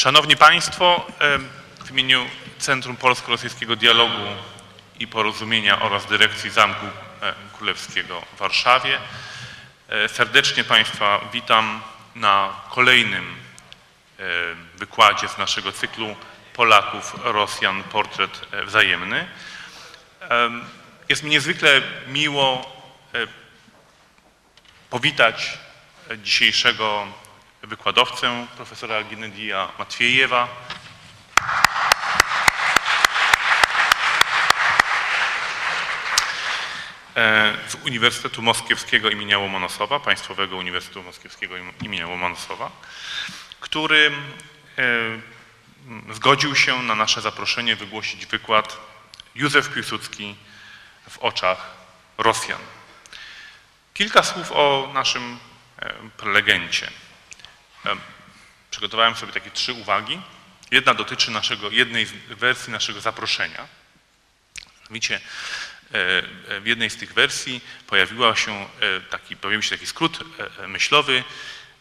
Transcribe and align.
Szanowni 0.00 0.36
Państwo, 0.36 1.06
w 1.84 1.90
imieniu 1.90 2.26
Centrum 2.58 2.96
Polsko-Rosyjskiego 2.96 3.76
Dialogu 3.76 4.26
i 4.98 5.06
Porozumienia 5.06 5.80
oraz 5.80 6.06
Dyrekcji 6.06 6.50
Zamku 6.50 6.86
Królewskiego 7.56 8.22
w 8.34 8.38
Warszawie 8.38 8.98
serdecznie 10.08 10.64
Państwa 10.64 11.20
witam 11.32 11.80
na 12.14 12.52
kolejnym 12.70 13.36
wykładzie 14.74 15.28
z 15.28 15.38
naszego 15.38 15.72
cyklu 15.72 16.16
Polaków, 16.52 17.14
Rosjan, 17.24 17.82
portret 17.82 18.40
wzajemny. 18.66 19.28
Jest 21.08 21.22
mi 21.22 21.30
niezwykle 21.30 21.82
miło 22.06 22.76
powitać 24.90 25.58
dzisiejszego 26.22 27.06
wykładowcę, 27.62 28.46
profesora 28.56 29.04
Gennadija 29.04 29.68
Matwiejewa. 29.78 30.48
z 37.68 37.74
Uniwersytetu 37.86 38.42
Moskiewskiego 38.42 39.10
imienia 39.10 39.38
Łomonosowa, 39.38 40.00
Państwowego 40.00 40.56
Uniwersytetu 40.56 41.02
Moskiewskiego 41.02 41.54
imienia 41.82 42.08
Łomonosowa, 42.08 42.70
który 43.60 44.12
zgodził 46.12 46.56
się 46.56 46.82
na 46.82 46.94
nasze 46.94 47.20
zaproszenie 47.20 47.76
wygłosić 47.76 48.26
wykład 48.26 48.76
Józef 49.34 49.74
Piłsudski 49.74 50.36
w 51.10 51.18
oczach 51.18 51.70
Rosjan. 52.18 52.60
Kilka 53.94 54.22
słów 54.22 54.52
o 54.52 54.90
naszym 54.94 55.38
prelegencie. 56.16 56.90
Przygotowałem 58.70 59.16
sobie 59.16 59.32
takie 59.32 59.50
trzy 59.50 59.72
uwagi. 59.72 60.20
Jedna 60.70 60.94
dotyczy 60.94 61.30
naszego, 61.30 61.70
jednej 61.70 62.06
z 62.06 62.12
wersji 62.28 62.72
naszego 62.72 63.00
zaproszenia. 63.00 63.66
Mianowicie 64.80 65.20
w 66.60 66.62
jednej 66.64 66.90
z 66.90 66.96
tych 66.96 67.12
wersji 67.12 67.60
pojawiła 67.86 68.36
się 68.36 68.68
taki, 69.10 69.36
pojawił 69.36 69.62
się 69.62 69.70
taki 69.70 69.86
skrót 69.86 70.18
myślowy, 70.66 71.24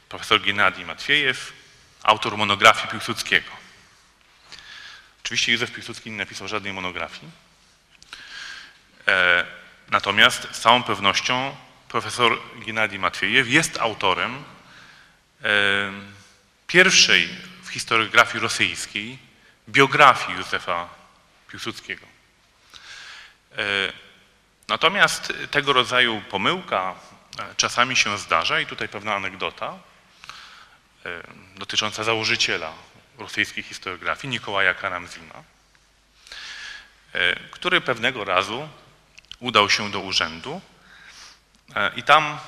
profesor 0.10 0.42
Gennadij 0.42 0.86
Matwiejew, 0.86 1.54
autor 2.04 2.38
monografii 2.38 2.88
Piłsudskiego. 2.88 3.52
Oczywiście 5.24 5.52
Józef 5.52 5.72
Piłsudski 5.72 6.12
nie 6.12 6.18
napisał 6.18 6.48
żadnej 6.48 6.74
monografii, 6.74 7.32
natomiast 9.90 10.48
z 10.52 10.60
całą 10.60 10.84
pewnością 10.84 11.56
profesor 11.88 12.40
Gennadij 12.56 13.00
Matwiejew 13.00 13.48
jest 13.48 13.78
autorem 13.78 14.44
pierwszej 16.68 17.30
w 17.64 17.70
historiografii 17.70 18.40
rosyjskiej 18.40 19.20
biografii 19.70 20.38
Józefa 20.38 20.90
Piłsudskiego. 21.48 22.06
Natomiast 24.68 25.34
tego 25.52 25.74
rodzaju 25.74 26.22
pomyłka 26.30 26.96
czasami 27.58 27.96
się 27.96 28.18
zdarza 28.18 28.60
i 28.60 28.66
tutaj 28.66 28.90
pewna 28.90 29.16
anegdota 29.16 29.74
dotycząca 31.56 32.04
założyciela 32.04 32.74
rosyjskiej 33.18 33.64
historiografii, 33.64 34.32
Nikołaja 34.32 34.74
Karamzina, 34.74 35.44
który 37.52 37.82
pewnego 37.82 38.24
razu 38.24 38.70
udał 39.40 39.70
się 39.70 39.92
do 39.92 40.00
urzędu 40.00 40.62
i 41.96 42.04
tam 42.04 42.40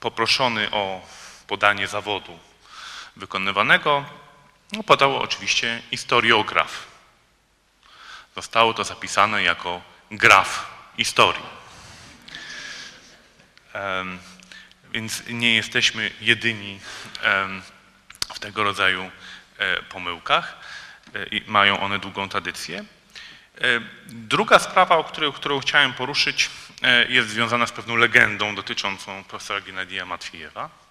poproszony 0.00 0.70
o 0.70 1.08
podanie 1.46 1.88
zawodu 1.88 2.38
wykonywanego, 3.16 4.04
no 4.72 4.82
podał 4.82 5.18
oczywiście 5.18 5.82
historiograf. 5.90 6.86
Zostało 8.34 8.74
to 8.74 8.84
zapisane 8.84 9.42
jako 9.42 9.82
graf 10.10 10.70
historii. 10.96 11.46
Więc 14.92 15.22
nie 15.28 15.54
jesteśmy 15.54 16.10
jedyni 16.20 16.80
w 18.34 18.38
tego 18.40 18.64
rodzaju 18.64 19.10
pomyłkach 19.88 20.56
i 21.30 21.42
mają 21.46 21.80
one 21.80 21.98
długą 21.98 22.28
tradycję. 22.28 22.84
Druga 24.06 24.58
sprawa, 24.58 24.96
o 24.96 25.04
której, 25.04 25.32
którą 25.32 25.60
chciałem 25.60 25.92
poruszyć, 25.92 26.50
jest 27.08 27.28
związana 27.28 27.66
z 27.66 27.72
pewną 27.72 27.96
legendą 27.96 28.54
dotyczącą 28.54 29.24
profesora 29.24 29.60
Gennadija 29.60 30.06
Matwiejewa. 30.06 30.83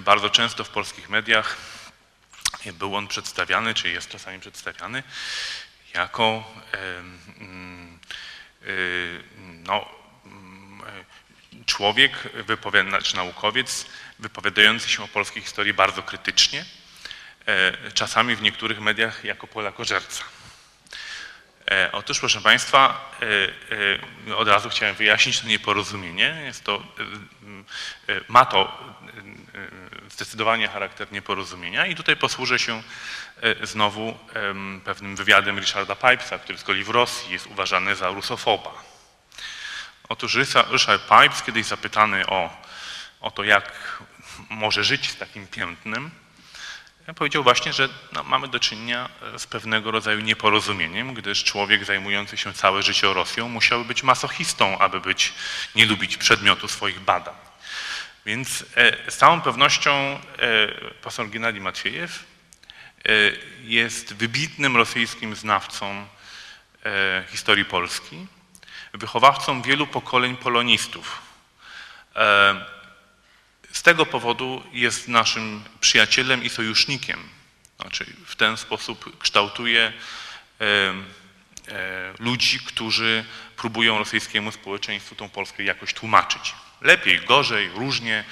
Bardzo 0.00 0.30
często 0.30 0.64
w 0.64 0.68
polskich 0.68 1.08
mediach 1.08 1.56
był 2.72 2.96
on 2.96 3.08
przedstawiany, 3.08 3.74
czy 3.74 3.88
jest 3.88 4.08
czasami 4.08 4.40
przedstawiany, 4.40 5.02
jako 5.94 6.54
no, 9.38 9.88
człowiek, 11.66 12.12
czy 13.02 13.16
naukowiec 13.16 13.86
wypowiadający 14.18 14.88
się 14.88 15.04
o 15.04 15.08
polskiej 15.08 15.42
historii 15.42 15.74
bardzo 15.74 16.02
krytycznie, 16.02 16.64
czasami 17.94 18.36
w 18.36 18.42
niektórych 18.42 18.80
mediach 18.80 19.24
jako 19.24 19.46
polakożerca. 19.46 20.24
Otóż, 21.92 22.20
proszę 22.20 22.40
Państwa, 22.40 23.10
od 24.36 24.48
razu 24.48 24.70
chciałem 24.70 24.94
wyjaśnić 24.94 25.40
to 25.40 25.46
nieporozumienie. 25.46 26.42
Jest 26.44 26.64
to, 26.64 26.82
ma 28.28 28.44
to 28.44 28.78
zdecydowanie 30.10 30.68
charakter 30.68 31.12
nieporozumienia 31.12 31.86
i 31.86 31.94
tutaj 31.94 32.16
posłużę 32.16 32.58
się 32.58 32.82
znowu 33.62 34.18
pewnym 34.84 35.16
wywiadem 35.16 35.58
Richarda 35.58 35.96
Pipesa, 35.96 36.38
który 36.38 36.58
z 36.58 36.64
kolei 36.64 36.84
w 36.84 36.88
Rosji 36.88 37.32
jest 37.32 37.46
uważany 37.46 37.96
za 37.96 38.08
rusofoba. 38.08 38.70
Otóż 40.08 40.36
Richard 40.72 41.02
Pipes, 41.08 41.42
kiedyś 41.42 41.66
zapytany 41.66 42.26
o, 42.26 42.56
o 43.20 43.30
to, 43.30 43.44
jak 43.44 43.98
może 44.50 44.84
żyć 44.84 45.10
z 45.10 45.16
takim 45.16 45.46
piętnem, 45.46 46.10
powiedział 47.16 47.42
właśnie, 47.42 47.72
że 47.72 47.88
no, 48.12 48.22
mamy 48.22 48.48
do 48.48 48.60
czynienia 48.60 49.08
z 49.38 49.46
pewnego 49.46 49.90
rodzaju 49.90 50.20
nieporozumieniem, 50.20 51.14
gdyż 51.14 51.44
człowiek 51.44 51.84
zajmujący 51.84 52.36
się 52.36 52.52
całe 52.52 52.82
życie 52.82 53.14
Rosją 53.14 53.48
musiał 53.48 53.84
być 53.84 54.02
masochistą, 54.02 54.78
aby 54.78 55.00
być, 55.00 55.32
nie 55.74 55.86
lubić 55.86 56.16
przedmiotu 56.16 56.68
swoich 56.68 57.00
badań. 57.00 57.34
Więc 58.26 58.64
z 59.08 59.16
całą 59.16 59.40
pewnością 59.40 60.20
profesor 61.00 61.30
Gennadij 61.30 61.60
Matwiejew 61.60 62.24
jest 63.62 64.14
wybitnym 64.14 64.76
rosyjskim 64.76 65.36
znawcą 65.36 66.06
historii 67.28 67.64
Polski, 67.64 68.26
wychowawcą 68.92 69.62
wielu 69.62 69.86
pokoleń 69.86 70.36
polonistów. 70.36 71.22
Z 73.72 73.82
tego 73.82 74.06
powodu 74.06 74.62
jest 74.72 75.08
naszym 75.08 75.64
przyjacielem 75.80 76.44
i 76.44 76.48
sojusznikiem. 76.48 77.28
Znaczy 77.80 78.06
w 78.26 78.36
ten 78.36 78.56
sposób 78.56 79.18
kształtuje 79.18 79.92
ludzi, 82.18 82.60
którzy 82.60 83.24
próbują 83.56 83.98
rosyjskiemu 83.98 84.52
społeczeństwu 84.52 85.14
tą 85.14 85.28
Polskę 85.28 85.62
jakoś 85.62 85.94
tłumaczyć. 85.94 86.54
Lepiej, 86.80 87.20
gorzej, 87.20 87.70
różnie, 87.74 88.24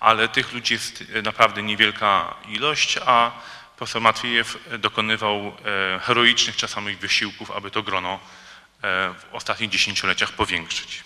ale 0.00 0.28
tych 0.28 0.52
ludzi 0.52 0.74
jest 0.74 1.04
naprawdę 1.22 1.62
niewielka 1.62 2.34
ilość, 2.48 2.98
a 3.06 3.32
profesor 3.76 4.02
Matwiejew 4.02 4.58
dokonywał 4.78 5.56
heroicznych 6.00 6.56
czasami 6.56 6.96
wysiłków, 6.96 7.50
aby 7.50 7.70
to 7.70 7.82
grono 7.82 8.20
w 8.82 9.24
ostatnich 9.32 9.70
dziesięcioleciach 9.70 10.32
powiększyć. 10.32 11.04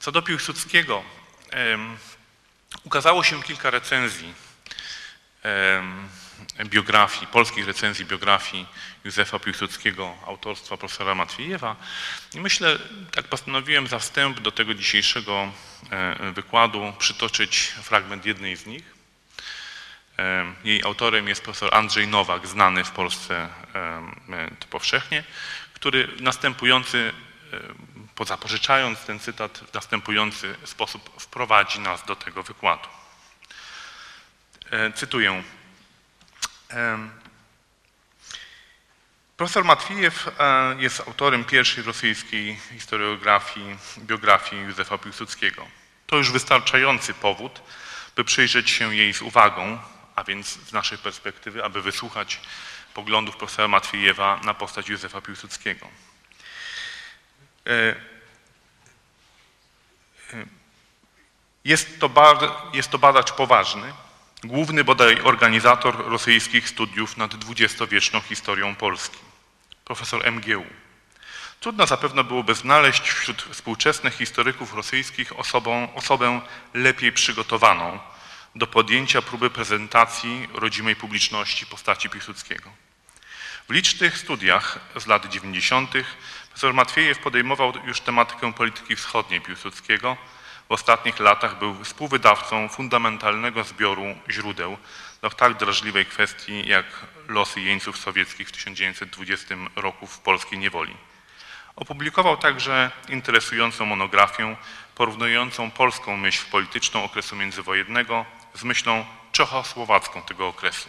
Co 0.00 0.12
do 0.12 0.22
Piłsudskiego, 0.22 1.04
ukazało 2.88 3.24
się 3.24 3.42
kilka 3.42 3.70
recenzji 3.70 4.34
biografii, 6.64 7.26
polskich 7.26 7.66
recenzji 7.66 8.04
biografii 8.04 8.66
Józefa 9.04 9.38
Piłsudskiego, 9.38 10.14
autorstwa 10.26 10.76
profesora 10.76 11.14
Matwiejewa. 11.14 11.76
I 12.34 12.40
myślę, 12.40 12.78
tak 13.12 13.24
postanowiłem 13.28 13.86
za 13.86 13.98
wstęp 13.98 14.40
do 14.40 14.52
tego 14.52 14.74
dzisiejszego 14.74 15.52
wykładu 16.34 16.92
przytoczyć 16.98 17.58
fragment 17.82 18.26
jednej 18.26 18.56
z 18.56 18.66
nich. 18.66 18.84
Jej 20.64 20.82
autorem 20.82 21.28
jest 21.28 21.42
profesor 21.42 21.74
Andrzej 21.74 22.08
Nowak, 22.08 22.46
znany 22.46 22.84
w 22.84 22.90
Polsce 22.90 23.48
powszechnie, 24.70 25.24
który 25.74 26.08
następujący, 26.20 27.12
pozapożyczając 28.18 29.00
ten 29.00 29.20
cytat, 29.20 29.58
w 29.58 29.74
następujący 29.74 30.56
sposób 30.64 31.20
wprowadzi 31.20 31.80
nas 31.80 32.04
do 32.04 32.16
tego 32.16 32.42
wykładu. 32.42 32.88
Cytuję. 34.94 35.42
Profesor 39.36 39.64
Matwijew 39.64 40.30
jest 40.78 41.00
autorem 41.00 41.44
pierwszej 41.44 41.84
rosyjskiej 41.84 42.56
historiografii, 42.72 43.76
biografii 43.98 44.62
Józefa 44.62 44.98
Piłsudskiego. 44.98 45.66
To 46.06 46.16
już 46.16 46.30
wystarczający 46.30 47.14
powód, 47.14 47.62
by 48.16 48.24
przyjrzeć 48.24 48.70
się 48.70 48.94
jej 48.94 49.14
z 49.14 49.22
uwagą, 49.22 49.78
a 50.16 50.24
więc 50.24 50.46
z 50.48 50.72
naszej 50.72 50.98
perspektywy, 50.98 51.64
aby 51.64 51.82
wysłuchać 51.82 52.40
poglądów 52.94 53.36
profesora 53.36 53.68
Matwiejewa 53.68 54.40
na 54.44 54.54
postać 54.54 54.88
Józefa 54.88 55.20
Piłsudskiego. 55.20 55.88
E, 57.68 57.94
e, 60.32 60.46
jest 61.64 62.00
to, 62.00 62.10
jest 62.72 62.90
to 62.90 62.98
badacz 62.98 63.32
poważny, 63.32 63.92
główny 64.44 64.84
bodaj 64.84 65.20
organizator 65.20 66.08
rosyjskich 66.10 66.68
studiów 66.68 67.16
nad 67.16 67.36
dwudziestowieczną 67.36 68.20
historią 68.20 68.74
Polski, 68.74 69.18
profesor 69.84 70.32
MGU. 70.32 70.64
Trudno 71.60 71.86
zapewne 71.86 72.24
byłoby 72.24 72.54
znaleźć 72.54 73.10
wśród 73.10 73.42
współczesnych 73.42 74.14
historyków 74.14 74.74
rosyjskich 74.74 75.38
osobą, 75.38 75.94
osobę 75.94 76.40
lepiej 76.74 77.12
przygotowaną 77.12 77.98
do 78.54 78.66
podjęcia 78.66 79.22
próby 79.22 79.50
prezentacji 79.50 80.48
rodzimej 80.54 80.96
publiczności 80.96 81.66
postaci 81.66 82.10
Piłsudskiego. 82.10 82.70
W 83.68 83.72
licznych 83.72 84.18
studiach 84.18 84.78
z 84.96 85.06
lat 85.06 85.26
90. 85.26 85.90
profesor 86.58 86.74
Matwiejew 86.74 87.18
podejmował 87.18 87.72
już 87.86 88.00
tematykę 88.00 88.52
polityki 88.52 88.96
wschodniej 88.96 89.40
Piłsudskiego. 89.40 90.16
W 90.68 90.72
ostatnich 90.72 91.20
latach 91.20 91.58
był 91.58 91.84
współwydawcą 91.84 92.68
fundamentalnego 92.68 93.64
zbioru 93.64 94.04
źródeł 94.30 94.76
do 95.22 95.30
tak 95.30 95.56
drażliwej 95.56 96.06
kwestii 96.06 96.68
jak 96.68 96.84
losy 97.28 97.60
jeńców 97.60 97.98
sowieckich 97.98 98.48
w 98.48 98.52
1920 98.52 99.54
roku 99.76 100.06
w 100.06 100.18
polskiej 100.18 100.58
niewoli. 100.58 100.96
Opublikował 101.76 102.36
także 102.36 102.90
interesującą 103.08 103.86
monografię 103.86 104.56
porównującą 104.94 105.70
polską 105.70 106.16
myśl 106.16 106.44
polityczną 106.50 107.04
okresu 107.04 107.36
międzywojennego 107.36 108.24
z 108.54 108.64
myślą 108.64 109.04
czechosłowacką 109.32 110.22
tego 110.22 110.48
okresu. 110.48 110.88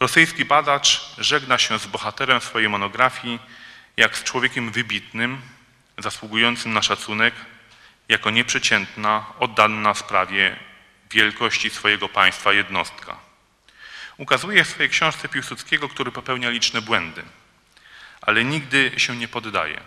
Rosyjski 0.00 0.44
badacz 0.44 1.14
żegna 1.18 1.58
się 1.58 1.78
z 1.78 1.86
bohaterem 1.86 2.40
swojej 2.40 2.68
monografii 2.68 3.38
jak 3.98 4.18
z 4.18 4.24
człowiekiem 4.24 4.70
wybitnym, 4.70 5.40
zasługującym 5.98 6.72
na 6.72 6.82
szacunek, 6.82 7.34
jako 8.08 8.30
nieprzeciętna, 8.30 9.26
oddana 9.38 9.94
sprawie 9.94 10.56
wielkości 11.10 11.70
swojego 11.70 12.08
państwa 12.08 12.52
jednostka. 12.52 13.16
Ukazuje 14.16 14.64
w 14.64 14.68
swojej 14.68 14.90
książce 14.90 15.28
Piłsudskiego, 15.28 15.88
który 15.88 16.12
popełnia 16.12 16.50
liczne 16.50 16.82
błędy, 16.82 17.22
ale 18.20 18.44
nigdy 18.44 18.92
się 18.96 19.16
nie 19.16 19.28
poddaje. 19.28 19.80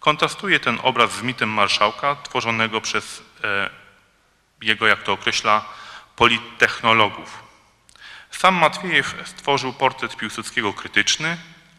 Kontrastuje 0.00 0.60
ten 0.60 0.78
obraz 0.82 1.12
z 1.12 1.22
mitem 1.22 1.48
marszałka, 1.48 2.16
tworzonego 2.16 2.80
przez 2.80 3.22
e, 3.44 3.70
jego, 4.62 4.86
jak 4.86 5.02
to 5.02 5.12
określa, 5.12 5.64
polittechnologów. 6.16 7.42
Sam 8.30 8.54
Matwiejew 8.54 9.14
stworzył 9.24 9.72
portret 9.72 10.16
Piłsudskiego 10.16 10.72
krytyczny, 10.72 11.36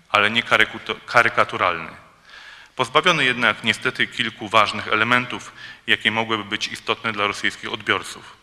ale 0.10 0.32
nie 0.32 0.44
karykaturalny. 1.06 1.92
Pozbawiony 2.76 3.26
jednak 3.26 3.64
niestety 3.64 4.08
kilku 4.08 4.50
ważnych 4.50 4.88
elementów, 4.88 5.52
jakie 5.88 6.12
mogłyby 6.12 6.44
być 6.44 6.68
istotne 6.68 7.14
dla 7.14 7.28
rosyjskich 7.28 7.74
odbiorców. 7.74 8.38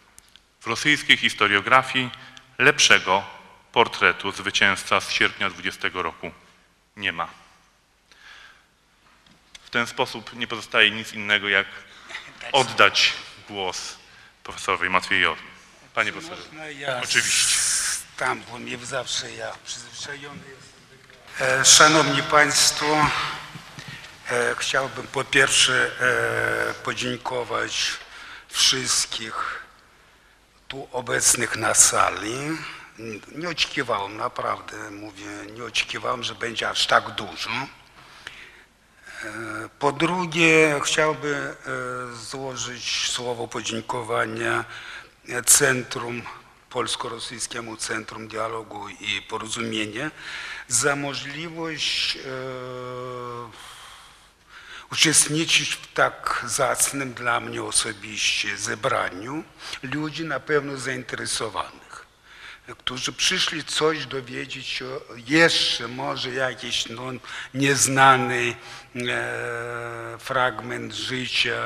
W 0.61 0.66
rosyjskiej 0.66 1.16
historiografii 1.16 2.11
lepszego 2.58 3.25
portretu 3.72 4.32
zwycięzca 4.32 5.00
z 5.00 5.11
sierpnia 5.11 5.50
20 5.50 5.88
roku 5.93 6.31
nie 6.96 7.12
ma. 7.12 7.28
W 9.64 9.70
ten 9.70 9.87
sposób 9.87 10.32
nie 10.32 10.46
pozostaje 10.46 10.90
nic 10.90 11.12
innego, 11.12 11.49
jak 11.49 11.66
oddać 12.52 13.12
głos 13.49 13.99
profesorowi 14.44 14.88
Matwiejowi. 14.88 15.43
Panie 15.94 16.12
profesorze, 16.12 16.75
ja 16.78 17.00
oczywiście. 17.02 17.56
Tam, 18.16 18.43
bo 18.50 18.58
mnie 18.58 18.78
zawsze 18.78 19.32
ja 19.32 19.52
przyzwyczajony 19.64 20.43
Szanowni 21.64 22.22
Państwo, 22.22 22.86
e, 24.31 24.54
chciałbym 24.58 25.06
po 25.06 25.25
pierwsze 25.25 25.90
e, 26.00 26.75
podziękować 26.75 27.90
wszystkich 28.48 29.62
tu 30.69 30.88
obecnych 30.92 31.56
na 31.56 31.75
sali. 31.75 32.34
Nie 33.34 33.48
oczekiwałem, 33.48 34.16
naprawdę 34.16 34.90
mówię, 34.90 35.26
nie 35.54 35.64
oczekiwałem, 35.64 36.22
że 36.22 36.34
będzie 36.34 36.69
aż 36.69 36.86
tak 36.86 37.10
dużo. 37.10 37.50
Po 39.78 39.92
drugie, 39.92 40.80
chciałbym 40.84 41.54
złożyć 42.14 43.10
słowo 43.10 43.48
podziękowania 43.48 44.64
Centrum, 45.46 46.22
Polsko-Rosyjskiemu 46.75 47.76
Centrum 47.76 48.29
Dialogu 48.29 48.88
i 48.88 49.23
Porozumienia 49.23 50.11
za 50.69 50.97
możliwość 50.97 52.19
uczestniczyć 54.93 55.75
w 55.75 55.93
tak 55.93 56.44
zacnym 56.47 57.15
dla 57.15 57.41
mnie 57.41 57.62
osobiście 57.62 58.56
zebraniu 58.56 59.44
ludzi 59.82 60.25
na 60.25 60.41
pewno 60.41 60.76
zainteresowanych 60.76 62.06
którzy 62.79 63.12
przyszli 63.12 63.65
coś 63.65 64.06
dowiedzieć 64.06 64.67
się, 64.67 64.87
jeszcze 65.26 65.88
może 65.88 66.31
jakiś 66.31 66.87
no, 66.87 67.03
nieznany 67.55 68.55
e, 68.97 70.17
fragment 70.19 70.94
życia 70.94 71.61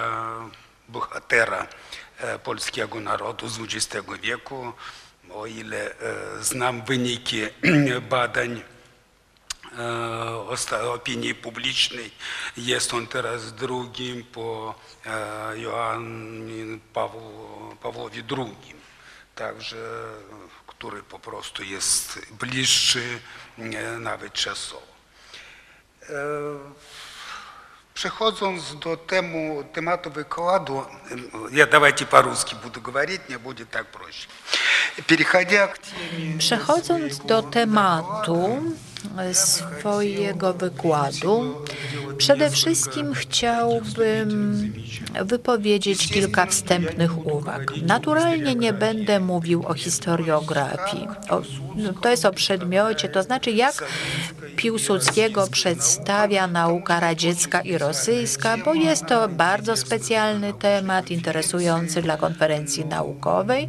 bohatera 0.88 1.62
e, 1.62 1.87
polskiego 2.44 3.00
narodu 3.00 3.48
z 3.48 3.58
XX 3.58 4.06
wieku. 4.22 4.72
O 5.30 5.46
ile 5.46 5.90
e, 5.90 5.94
znam 6.40 6.84
wyniki 6.84 7.40
badań 8.10 8.62
e, 10.72 10.90
opinii 10.92 11.34
publicznej, 11.34 12.10
jest 12.56 12.94
on 12.94 13.06
teraz 13.06 13.52
drugim 13.54 14.24
po 14.24 14.74
e, 15.06 15.58
Joannie 15.58 16.78
Pawło, 16.92 17.76
Pawłowi 17.82 18.24
II. 18.38 18.78
Także 19.34 19.76
który 20.78 21.02
po 21.02 21.18
prostu 21.18 21.62
jest 21.62 22.18
bliższy 22.30 23.20
nawet 23.98 24.32
czasowo. 24.32 24.86
Przechodząc 27.98 28.74
do 28.78 28.96
temu, 28.96 29.64
tematu 29.72 30.10
wykładu, 30.10 30.86
ja 31.50 31.66
давайте 31.66 32.06
по-русски 32.06 32.54
буду 32.62 32.80
говорить, 32.80 33.20
мне 33.28 33.38
будет 33.38 33.70
так 33.70 33.86
проще. 33.86 34.28
Переходя 35.06 35.66
к 35.66 35.78
теме... 35.78 36.38
Przechodząc 36.38 37.18
do 37.18 37.42
tematu 37.42 38.62
swojego 39.32 40.54
wykładu, 40.54 41.54
przede 42.18 42.50
wszystkim 42.50 43.14
chciałbym 43.14 44.72
wypowiedzieć 45.24 46.08
kilka 46.08 46.46
wstępnych 46.46 47.26
uwag. 47.26 47.72
Naturalnie 47.82 48.54
nie 48.54 48.72
będę 48.72 49.20
mówił 49.20 49.64
o 49.66 49.74
historiografii. 49.74 51.08
O, 51.30 51.42
no, 51.76 51.92
to 51.92 52.10
jest 52.10 52.24
o 52.24 52.32
przedmiocie, 52.32 53.08
to 53.08 53.22
znaczy 53.22 53.50
jak 53.50 53.84
Piłsudskiego 54.56 55.46
przedstawia 55.50 56.46
nauka 56.46 57.00
radziecka 57.00 57.60
i 57.60 57.78
rosyjska, 57.78 58.56
bo 58.64 58.74
jest 58.74 59.06
to 59.06 59.28
bardzo 59.28 59.76
specjalny 59.76 60.52
temat, 60.52 61.10
interesujący 61.10 62.02
dla 62.02 62.16
konferencji 62.16 62.84
naukowej 62.86 63.68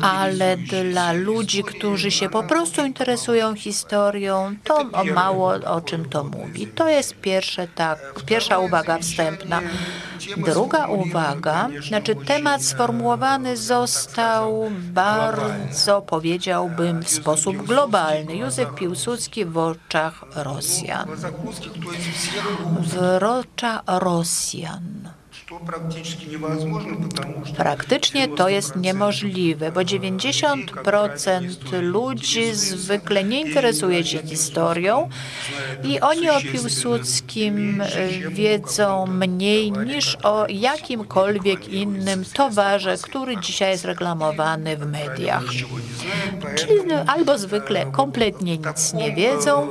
ale 0.00 0.56
dla 0.56 1.12
ludzi, 1.12 1.64
którzy 1.64 2.10
się 2.10 2.28
po 2.28 2.42
prostu 2.42 2.86
interesują 2.86 3.54
historią, 3.54 4.56
to 4.64 4.84
mało 5.14 5.48
o 5.52 5.80
czym 5.80 6.08
to 6.08 6.24
mówi. 6.24 6.66
To 6.66 6.88
jest 6.88 7.14
pierwsze, 7.14 7.68
tak, 7.68 7.98
pierwsza 8.26 8.58
uwaga 8.58 8.98
wstępna. 8.98 9.60
Druga 10.36 10.86
uwaga, 10.86 11.68
znaczy 11.88 12.14
temat 12.14 12.64
sformułowany 12.64 13.56
został 13.56 14.70
bardzo, 14.92 16.02
powiedziałbym, 16.02 17.02
w 17.02 17.10
sposób 17.10 17.56
globalny. 17.56 18.36
Józef 18.36 18.74
Piłsudski 18.74 19.44
w 19.44 19.58
oczach 19.58 20.24
Rosjan. 20.34 21.08
W 22.80 23.22
oczach 23.24 23.82
Rosjan. 23.86 25.08
Praktycznie 27.56 28.28
to 28.28 28.48
jest 28.48 28.76
niemożliwe, 28.76 29.72
bo 29.72 29.80
90% 29.80 31.82
ludzi 31.82 32.54
zwykle 32.54 33.24
nie 33.24 33.40
interesuje 33.40 34.04
się 34.04 34.22
historią 34.22 35.08
i 35.84 36.00
oni 36.00 36.30
o 36.30 36.40
Piłsudskim 36.40 37.82
wiedzą 38.28 39.06
mniej 39.06 39.72
niż 39.72 40.16
o 40.22 40.46
jakimkolwiek 40.48 41.68
innym 41.68 42.24
towarze, 42.24 42.96
który 43.02 43.36
dzisiaj 43.36 43.70
jest 43.70 43.84
reklamowany 43.84 44.76
w 44.76 44.86
mediach. 44.86 45.44
Czyli 46.56 46.92
albo 47.06 47.38
zwykle 47.38 47.86
kompletnie 47.86 48.58
nic 48.58 48.94
nie 48.94 49.14
wiedzą 49.14 49.68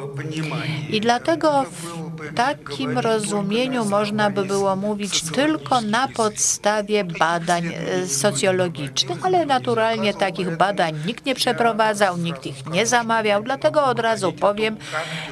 i 0.89 1.01
dlatego 1.01 1.65
w 1.71 2.02
takim 2.35 2.97
rozumieniu 2.99 3.85
można 3.85 4.29
by 4.29 4.45
było 4.45 4.75
mówić 4.75 5.21
tylko 5.21 5.81
na 5.81 6.07
podstawie 6.07 7.03
badań 7.03 7.65
e, 7.65 8.07
socjologicznych, 8.07 9.25
ale 9.25 9.45
naturalnie 9.45 10.13
takich 10.13 10.57
badań 10.57 10.93
nikt 11.05 11.25
nie 11.25 11.35
przeprowadzał, 11.35 12.17
nikt 12.17 12.45
ich 12.45 12.65
nie 12.65 12.85
zamawiał, 12.85 13.43
dlatego 13.43 13.85
od 13.85 13.99
razu 13.99 14.33
powiem, 14.33 14.77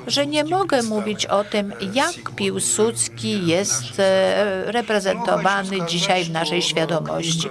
że 0.07 0.25
nie 0.25 0.43
mogę 0.43 0.83
mówić 0.83 1.25
o 1.25 1.43
tym, 1.43 1.74
jak 1.93 2.36
Piłsudski 2.36 3.48
jest 3.48 4.00
e, 4.00 4.71
reprezentowany 4.71 5.77
dzisiaj 5.88 6.24
w 6.24 6.31
naszej 6.31 6.62
świadomości. 6.62 7.50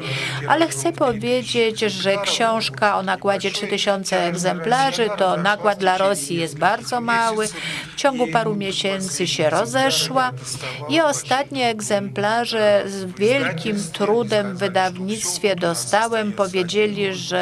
Ale 0.49 0.69
chcę 0.69 0.93
powiedzieć, 0.93 1.81
że 1.81 2.17
książka 2.17 2.99
o 2.99 3.03
nakładzie 3.03 3.51
3000 3.51 4.25
egzemplarzy 4.25 5.11
to 5.19 5.37
nakład 5.37 5.79
dla 5.79 5.99
Rosji 5.99 6.37
jest 6.37 6.59
bardzo 6.59 7.01
mały. 7.01 7.49
W 7.93 7.97
ciągu 7.97 8.27
paru 8.27 8.57
miesięcy 8.57 9.27
się 9.31 9.51
rozeszła 9.51 10.33
i 10.89 11.01
ostatnie 11.01 11.69
egzemplarze 11.69 12.83
z 12.87 13.05
wielkim 13.05 13.77
trudem 13.93 14.57
w 14.57 14.59
wydawnictwie 14.59 15.57
dostałem. 15.57 16.33
Powiedzieli, 16.33 17.15
że 17.15 17.41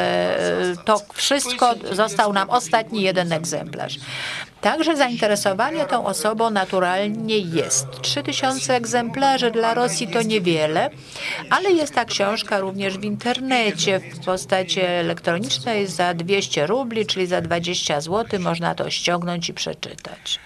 e, 0.79 0.83
to 0.85 1.01
wszystko 1.13 1.75
został 1.91 2.33
nam 2.33 2.49
ostatni 2.49 3.01
jeden 3.01 3.33
egzemplarz. 3.33 3.99
Także 4.61 4.97
zainteresowanie 4.97 5.85
tą 5.85 6.05
osobą 6.05 6.49
naturalnie 6.49 7.37
jest. 7.37 8.01
3000 8.01 8.75
egzemplarzy 8.75 9.51
dla 9.51 9.73
Rosji 9.73 10.07
to 10.07 10.21
niewiele, 10.21 10.89
ale 11.49 11.71
jest 11.71 11.95
ta 11.95 12.05
książka 12.05 12.59
również 12.59 12.97
w 12.97 13.03
internecie 13.03 13.99
w 13.99 14.25
postaci 14.25 14.79
elektronicznej 14.79 15.87
za 15.87 16.13
200 16.13 16.67
rubli, 16.67 17.05
czyli 17.05 17.27
za 17.27 17.41
20 17.41 18.01
zł. 18.01 18.39
Można 18.39 18.75
to 18.75 18.89
ściągnąć 18.89 19.49
i 19.49 19.53
przeczytać. 19.53 20.39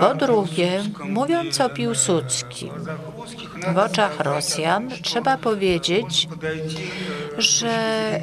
Po 0.00 0.14
drugie, 0.14 0.82
mówiąc 1.08 1.60
o 1.60 1.70
Piłsudskim, 1.70 2.70
w 3.72 3.78
oczach 3.78 4.20
Rosjan 4.20 4.90
trzeba 5.02 5.36
powiedzieć, 5.36 6.28
że 7.38 7.68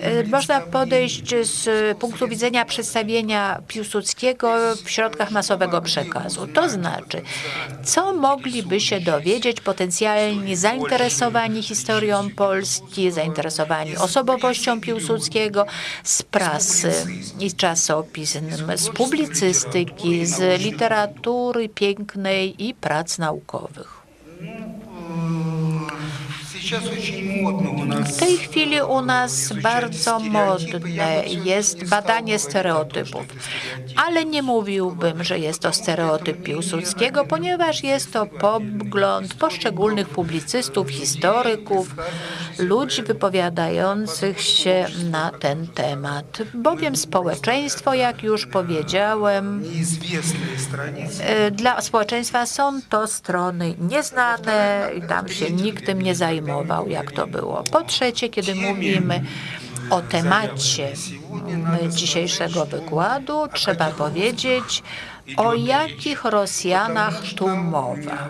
e, 0.02 0.24
można 0.24 0.62
podejść 0.62 1.36
z 1.42 1.98
punktu 1.98 2.28
widzenia 2.28 2.66
przedstawienia 2.66 3.62
Piłsudskiego 3.68 4.76
w 4.84 4.90
środkach 4.90 5.32
masowego 5.32 5.82
przekazu. 5.82 6.48
To 6.48 6.70
znaczy, 6.70 7.22
co 7.84 8.14
mogliby 8.14 8.80
się 8.80 9.00
dowiedzieć 9.00 9.62
potencjalni 9.62 10.56
zainteresowani 10.56 11.64
historią 11.64 12.30
Polski, 12.36 13.12
zainteresowani 13.12 13.98
osobowością 13.98 14.82
Piłsudskiego 14.82 15.66
z 16.04 16.24
prasy 16.24 16.94
i 17.40 17.54
czasopism, 17.54 18.46
z 18.76 18.90
publicystyki, 18.90 20.26
z 20.26 20.62
literatury 20.62 21.70
pięknej 21.70 22.68
i 22.68 22.74
prac 22.74 23.18
naukowych. 23.18 24.02
Mm-hmm. 25.12 25.61
W 28.06 28.18
tej 28.20 28.38
chwili 28.38 28.82
u 28.82 29.02
nas 29.02 29.54
bardzo 29.54 30.20
modne 30.20 31.24
jest 31.44 31.90
badanie 31.90 32.40
stereotypów, 32.40 33.26
ale 33.96 34.26
nie 34.26 34.42
mówiłbym, 34.42 35.24
że 35.24 35.40
jest 35.40 35.60
to 35.60 35.74
stereotyp 35.74 36.44
Piłsudskiego, 36.44 37.26
ponieważ 37.26 37.84
jest 37.84 38.14
to 38.14 38.26
pogląd 38.26 39.34
poszczególnych 39.34 40.10
publicystów, 40.10 40.90
historyków, 40.90 41.96
ludzi 42.60 43.04
wypowiadających 43.04 44.42
się 44.42 44.86
na 45.12 45.32
ten 45.32 45.68
temat. 45.68 46.42
Bowiem 46.54 46.96
społeczeństwo, 46.96 47.94
jak 47.94 48.24
już 48.24 48.46
powiedziałem, 48.46 49.64
e, 51.20 51.52
dla 51.52 51.82
społeczeństwa 51.82 52.46
są 52.46 52.82
to 52.90 53.08
strony 53.08 53.76
nieznane 53.80 54.90
i 54.98 55.02
tam 55.02 55.30
się 55.30 55.52
nikt 55.52 55.86
tym 55.86 56.02
nie 56.02 56.16
zajmował 56.16 56.61
jak 56.88 57.12
to 57.12 57.28
było. 57.28 57.64
Po 57.72 57.84
trzecie, 57.84 58.30
kiedy 58.30 58.56
mówimy 58.56 59.24
o 59.90 60.02
temacie 60.02 60.94
dzisiejszego 61.90 62.66
wykładu, 62.66 63.48
trzeba 63.54 63.88
powiedzieć, 63.88 64.84
o 65.38 65.54
jakich 65.54 66.26
Rosjanach 66.26 67.24
tu 67.36 67.48
mowa? 67.48 68.30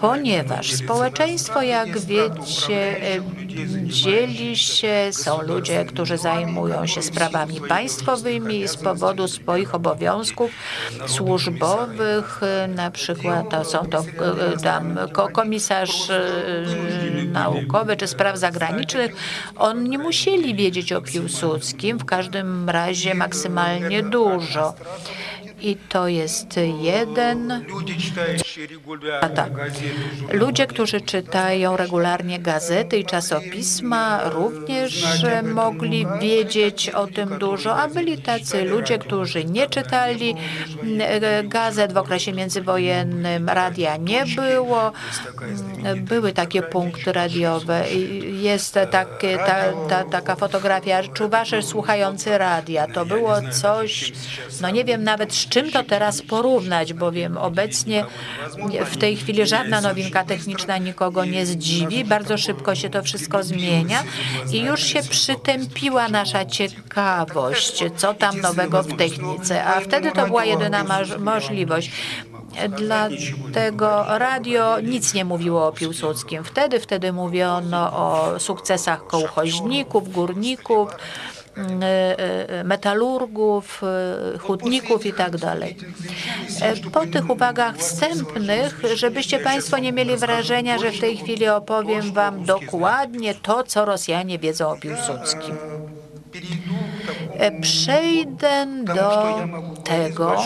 Ponieważ 0.00 0.72
społeczeństwo, 0.72 1.62
jak 1.62 1.98
wiecie, 1.98 3.00
dzieli 3.82 4.56
się, 4.56 5.08
są 5.12 5.42
ludzie, 5.42 5.84
którzy 5.84 6.18
zajmują 6.18 6.86
się 6.86 7.02
sprawami 7.02 7.60
państwowymi 7.60 8.68
z 8.68 8.76
powodu 8.76 9.28
swoich 9.28 9.74
obowiązków 9.74 10.50
służbowych, 11.06 12.40
na 12.68 12.90
przykład 12.90 13.50
to 13.50 13.64
są 13.64 13.86
to 13.86 14.04
tam 14.62 14.98
komisarz 15.32 16.08
naukowy 17.32 17.96
czy 17.96 18.06
spraw 18.06 18.38
zagranicznych, 18.38 19.12
oni 19.56 19.98
musieli 19.98 20.54
wiedzieć 20.54 20.92
o 20.92 21.02
Piłsudskim, 21.02 21.98
w 21.98 22.04
każdym 22.04 22.70
razie 22.70 23.14
maksymalnie 23.14 24.02
dużo. 24.02 24.74
I 25.60 25.76
to 25.76 26.08
jest 26.08 26.46
jeden. 26.80 27.64
A 29.20 29.28
tak. 29.28 29.50
Ludzie, 30.32 30.66
którzy 30.66 31.00
czytają 31.00 31.76
regularnie 31.76 32.38
gazety 32.38 32.98
i 32.98 33.04
czasopisma, 33.04 34.20
również 34.24 35.24
mogli 35.42 36.06
wiedzieć 36.20 36.90
o 36.90 37.06
tym 37.06 37.38
dużo, 37.38 37.76
a 37.76 37.88
byli 37.88 38.22
tacy 38.22 38.64
ludzie, 38.64 38.98
którzy 38.98 39.44
nie 39.44 39.68
czytali 39.68 40.34
gazet 41.44 41.92
w 41.92 41.96
okresie 41.96 42.32
międzywojennym, 42.32 43.48
radia 43.48 43.96
nie 43.96 44.24
było, 44.26 44.92
były 45.96 46.32
takie 46.32 46.62
punkty 46.62 47.12
radiowe. 47.12 47.84
Jest 48.32 48.78
takie, 48.90 49.38
ta, 49.38 49.64
ta, 49.88 50.04
taka 50.04 50.36
fotografia, 50.36 51.02
czuwasze 51.02 51.62
słuchający 51.62 52.38
radia. 52.38 52.86
To 52.86 53.06
było 53.06 53.34
coś, 53.52 54.12
no 54.60 54.70
nie 54.70 54.84
wiem 54.84 55.04
nawet 55.04 55.34
z 55.46 55.48
czym 55.48 55.70
to 55.70 55.82
teraz 55.84 56.22
porównać, 56.22 56.92
bowiem 56.92 57.38
obecnie 57.38 58.04
w 58.86 58.96
tej 58.96 59.16
chwili 59.16 59.46
żadna 59.46 59.80
nowinka 59.80 60.24
techniczna 60.24 60.78
nikogo 60.78 61.24
nie 61.24 61.46
zdziwi. 61.46 62.04
Bardzo 62.04 62.38
szybko 62.38 62.74
się 62.74 62.90
to 62.90 63.02
wszystko 63.02 63.42
zmienia 63.42 64.02
i 64.52 64.60
już 64.60 64.82
się 64.82 65.02
przytępiła 65.02 66.08
nasza 66.08 66.44
ciekawość, 66.44 67.84
co 67.96 68.14
tam 68.14 68.40
nowego 68.40 68.82
w 68.82 68.96
technice. 68.96 69.64
A 69.64 69.80
wtedy 69.80 70.12
to 70.12 70.26
była 70.26 70.44
jedyna 70.44 70.84
możliwość. 71.18 71.90
Dlatego 72.68 74.04
radio 74.08 74.80
nic 74.80 75.14
nie 75.14 75.24
mówiło 75.24 75.66
o 75.66 75.72
Piłsudskim. 75.72 76.44
Wtedy, 76.44 76.80
wtedy 76.80 77.12
mówiono 77.12 77.92
o 77.92 78.34
sukcesach 78.38 79.06
kołchoźników, 79.06 80.12
górników, 80.12 80.88
metalurgów, 82.64 83.82
e, 84.34 84.38
hutników 84.38 85.06
i 85.06 85.12
tak 85.12 85.36
dalej. 85.36 85.76
Po 86.92 87.06
tych 87.06 87.30
uwagach 87.30 87.76
wstępnych, 87.76 88.82
żebyście 88.94 89.38
Państwo 89.38 89.78
nie 89.78 89.92
mieli 89.92 90.16
wrażenia, 90.16 90.78
że 90.78 90.92
w 90.92 91.00
tej 91.00 91.16
chwili 91.16 91.48
opowiem 91.48 92.12
Wam 92.12 92.44
dokładnie 92.44 93.34
to, 93.34 93.64
co 93.64 93.84
Rosjanie 93.84 94.38
wiedzą 94.38 94.70
o 94.70 94.76
Piłsudskim. 94.76 95.56
Przejdę 97.60 98.66
do 98.84 99.38
tego, 99.84 100.36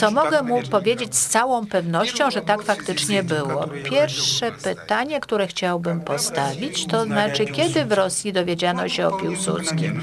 co 0.00 0.10
mogę 0.10 0.42
mu 0.42 0.62
powiedzieć 0.62 1.16
z 1.16 1.28
całą 1.28 1.66
pewnością, 1.66 2.30
że 2.30 2.40
tak 2.40 2.62
faktycznie 2.62 3.22
było. 3.22 3.68
Pierwsze 3.90 4.52
pytanie, 4.52 5.20
które 5.20 5.46
chciałbym 5.46 6.00
postawić, 6.00 6.86
to 6.86 7.04
znaczy, 7.04 7.46
kiedy 7.46 7.84
w 7.84 7.92
Rosji 7.92 8.32
dowiedziano 8.32 8.88
się 8.88 9.06
o 9.06 9.16
Piłsudskim? 9.16 10.02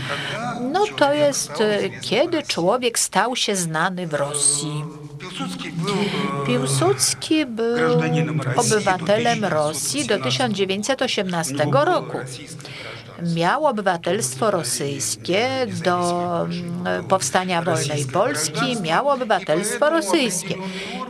No 0.72 0.86
to 0.98 1.14
jest, 1.14 1.52
kiedy 2.02 2.44
człowiek 2.44 3.00
stał 3.00 3.36
się 3.36 3.56
znany 3.56 4.08
w 4.08 4.14
Rosji. 4.14 4.84
Piłsudski 6.46 7.46
był 7.46 8.02
obywatelem 8.56 9.46
Rosji 9.46 10.06
do 10.06 10.20
1918 10.20 11.56
roku 11.72 12.18
miał 13.36 13.66
obywatelstwo 13.66 14.52
rosyjskie 14.52 15.48
do 15.84 16.22
mm, 16.42 17.04
powstania 17.04 17.62
wolnej 17.62 18.06
Polski, 18.06 18.82
miał 18.82 19.10
obywatelstwo 19.10 19.90
rosyjskie. 19.90 20.56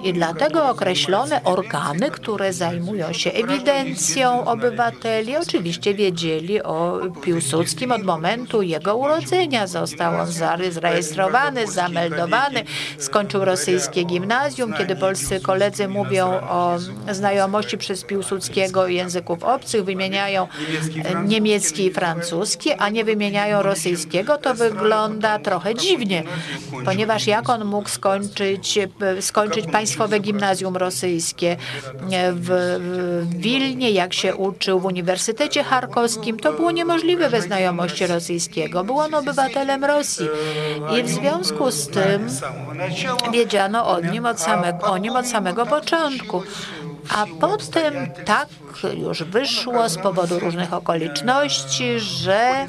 I 0.03 0.13
dlatego 0.13 0.69
określone 0.69 1.43
organy, 1.43 2.11
które 2.11 2.53
zajmują 2.53 3.13
się 3.13 3.31
ewidencją 3.31 4.45
obywateli, 4.45 5.37
oczywiście 5.37 5.93
wiedzieli 5.93 6.63
o 6.63 6.99
Piłsudskim 7.23 7.91
od 7.91 8.03
momentu 8.03 8.61
jego 8.61 8.95
urodzenia. 8.95 9.67
Został 9.67 10.21
on 10.21 10.27
zarejestrowany, 10.71 11.67
zameldowany, 11.67 12.63
skończył 12.97 13.45
rosyjskie 13.45 14.03
gimnazjum, 14.03 14.73
kiedy 14.73 14.95
polscy 14.95 15.39
koledzy 15.39 15.87
mówią 15.87 16.27
o 16.49 16.77
znajomości 17.11 17.77
przez 17.77 18.03
Piłsudskiego 18.03 18.87
języków 18.87 19.43
obcych, 19.43 19.83
wymieniają 19.83 20.47
e, 21.05 21.23
niemiecki 21.25 21.91
i 21.95 21.99
francuski, 22.01 22.73
a 22.73 22.89
nie 22.89 23.03
wymieniają 23.05 23.61
rosyjskiego, 23.61 24.37
to 24.37 24.53
wygląda 24.53 25.39
trochę 25.39 25.75
dziwnie, 25.75 26.23
ponieważ 26.85 27.27
jak 27.27 27.49
on 27.49 27.65
mógł 27.65 27.89
skończyć, 27.89 28.79
skończyć 29.21 29.65
państwowe 29.67 30.19
gimnazjum 30.19 30.77
rosyjskie 30.77 31.57
w, 32.33 32.77
w 32.79 33.35
Wilnie, 33.35 33.91
jak 33.91 34.13
się 34.13 34.35
uczył 34.35 34.79
w 34.79 34.85
Uniwersytecie 34.85 35.63
Charkowskim, 35.63 36.39
to 36.39 36.53
było 36.53 36.71
niemożliwe 36.71 37.29
bez 37.29 37.45
znajomości 37.45 38.07
rosyjskiego. 38.07 38.83
Był 38.83 38.99
on 38.99 39.13
obywatelem 39.13 39.85
Rosji 39.85 40.27
i 40.99 41.03
w 41.03 41.09
związku 41.09 41.71
z 41.71 41.87
tym 41.87 42.27
wiedziano 43.31 43.87
nim 44.11 44.25
od 44.25 44.39
o 44.83 44.97
nim 44.97 45.15
od 45.15 45.27
samego 45.27 45.65
początku. 45.65 46.43
A 47.09 47.25
potem 47.39 47.93
tak 48.25 48.47
już 48.97 49.23
wyszło 49.23 49.89
z 49.89 49.97
powodu 49.97 50.39
różnych 50.39 50.73
okoliczności, 50.73 51.99
że 51.99 52.67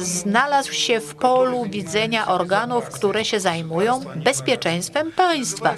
znalazł 0.00 0.72
się 0.72 1.00
w 1.00 1.14
polu 1.14 1.64
widzenia 1.64 2.28
organów, 2.28 2.84
które 2.84 3.24
się 3.24 3.40
zajmują 3.40 4.00
bezpieczeństwem 4.16 5.12
państwa. 5.12 5.74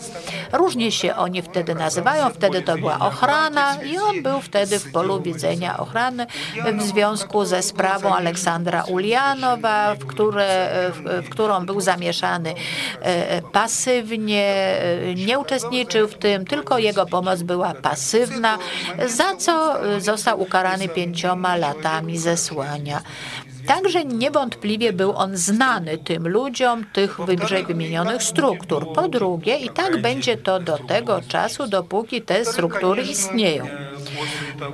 Różnie 0.53 0.93
się 0.93 1.17
oni 1.17 1.43
wtedy 1.43 1.75
nazywają, 1.75 2.31
wtedy 2.31 2.63
to 2.63 2.79
była 2.79 2.99
ochrana 2.99 3.83
i 3.83 3.99
on 3.99 4.23
był 4.23 4.41
wtedy 4.41 4.79
w 4.79 4.93
polu 4.93 5.23
widzenia 5.23 5.79
ochrany 5.79 6.27
w 6.79 6.83
związku 6.83 7.45
ze 7.45 7.63
sprawą 7.63 8.15
Aleksandra 8.15 8.85
Ulianowa, 8.85 9.95
w, 9.95 10.07
które, 10.07 10.71
w 11.05 11.29
którą 11.29 11.67
był 11.67 11.81
zamieszany 11.81 12.55
e, 13.01 13.43
pasywnie, 13.43 14.45
e, 14.45 15.15
nie 15.15 15.39
uczestniczył 15.39 16.09
w 16.09 16.15
tym, 16.15 16.47
tylko 16.47 16.79
jego 16.79 17.07
pomoc 17.07 17.43
była 17.43 17.75
pasywna, 17.75 18.59
za 19.07 19.37
co 19.37 19.75
został 19.99 20.41
ukarany 20.41 20.89
pięcioma 20.89 21.57
latami 21.57 22.19
zesłania. 22.19 23.03
Także 23.67 24.05
niewątpliwie 24.05 24.93
był 24.93 25.17
on 25.17 25.37
znany 25.37 25.99
tym 25.99 26.29
ludziom 26.29 26.85
tych 26.93 27.21
wyżej 27.21 27.67
wymienionych 27.67 28.23
struktur. 28.23 28.93
Po 28.93 29.09
drugie, 29.09 29.57
i 29.57 29.71
tak 29.71 30.03
będzie 30.03 30.37
to 30.37 30.61
do 30.61 30.79
tego 30.79 31.21
czasu, 31.29 31.67
dopóki 31.67 32.23
te 32.23 32.45
struktury 32.45 33.03
istnieją. 33.03 33.67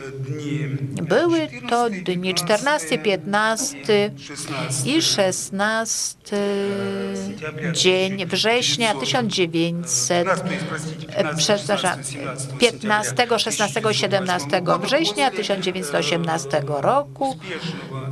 były 1.01 1.47
to 1.69 1.89
dni 1.89 2.35
14, 2.35 2.97
15 2.97 4.11
i 4.85 5.01
16 5.01 6.17
dzień 7.73 8.25
września 8.25 8.95
1900, 8.95 10.27
przepraszam, 11.37 11.99
15, 12.59 13.27
16, 13.37 13.81
17 13.91 14.61
września 14.81 15.31
1918 15.31 16.63
roku 16.67 17.37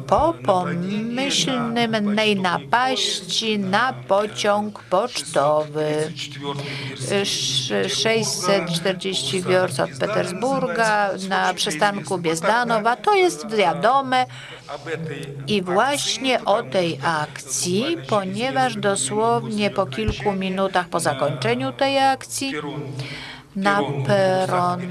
po 0.08 0.34
pomyślnej 0.46 2.36
napaści 2.36 3.60
na 3.60 3.94
pociąg 3.94 4.84
pocztowy. 4.84 6.12
640 7.88 9.42
wiorc 9.44 9.80
od 9.80 9.90
Petersburga 10.00 10.39
Petersburga, 10.40 11.10
na 11.30 11.54
przystanku 11.54 12.18
Biezdanowa. 12.18 12.96
To 12.96 13.16
jest 13.16 13.56
wiadome. 13.56 14.26
I 15.48 15.62
właśnie 15.62 16.46
o 16.46 16.64
tej 16.64 17.00
akcji, 17.04 17.98
ponieważ 18.10 18.76
dosłownie 18.76 19.70
po 19.70 19.86
kilku 19.86 20.32
minutach 20.32 20.90
po 20.90 21.00
zakończeniu 21.00 21.72
tej 21.72 22.00
akcji 22.00 22.54
na 23.56 23.80
peron 24.08 24.82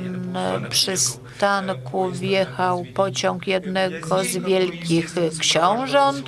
przystanku 0.71 2.11
wjechał 2.11 2.85
pociąg 2.95 3.47
jednego 3.47 4.25
z 4.25 4.37
wielkich 4.37 5.15
książąt, 5.39 6.27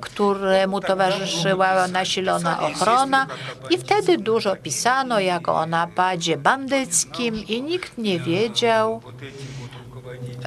któremu 0.00 0.80
towarzyszyła 0.80 1.88
nasilona 1.88 2.60
ochrona 2.60 3.26
i 3.70 3.78
wtedy 3.78 4.18
dużo 4.18 4.56
pisano 4.56 5.20
jako 5.20 5.54
o 5.54 5.66
napadzie 5.66 6.36
bandyckim 6.36 7.34
i 7.48 7.62
nikt 7.62 7.98
nie 7.98 8.20
wiedział, 8.20 9.02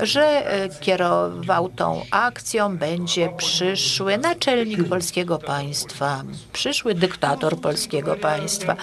że 0.01 0.51
e, 0.51 0.69
kierował 0.69 1.69
tą 1.69 2.01
akcją 2.11 2.77
będzie 2.77 3.29
przyszły 3.37 4.17
naczelnik 4.17 4.89
polskiego 4.89 5.37
państwa, 5.37 6.23
przyszły 6.53 6.95
dyktator 6.95 7.61
polskiego 7.61 8.15
państwa. 8.15 8.75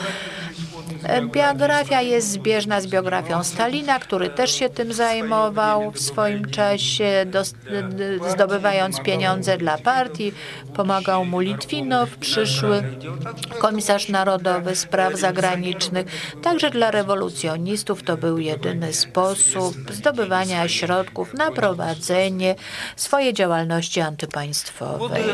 Biografia 1.32 2.02
jest 2.02 2.30
zbieżna 2.30 2.80
z 2.80 2.86
biografią 2.86 3.44
Stalina, 3.44 3.98
który 3.98 4.28
też 4.28 4.50
się 4.50 4.68
tym 4.68 4.92
zajmował 4.92 5.90
w 5.90 6.00
swoim 6.00 6.50
czasie, 6.50 7.26
zdobywając 8.32 9.00
pieniądze 9.00 9.58
dla 9.58 9.78
partii. 9.78 10.32
Pomagał 10.74 11.24
mu 11.24 11.40
Litwinow, 11.40 12.16
przyszły 12.16 12.82
komisarz 13.58 14.08
narodowy 14.08 14.76
spraw 14.76 15.16
zagranicznych. 15.16 16.06
Także 16.42 16.70
dla 16.70 16.90
rewolucjonistów 16.90 18.02
to 18.02 18.16
był 18.16 18.38
jedyny 18.38 18.92
sposób 18.92 19.74
zdobywania 19.90 20.68
środków 20.68 21.34
na 21.34 21.50
prowadzenie 21.50 22.54
swojej 22.96 23.34
działalności 23.34 24.00
antypaństwowej. 24.00 25.24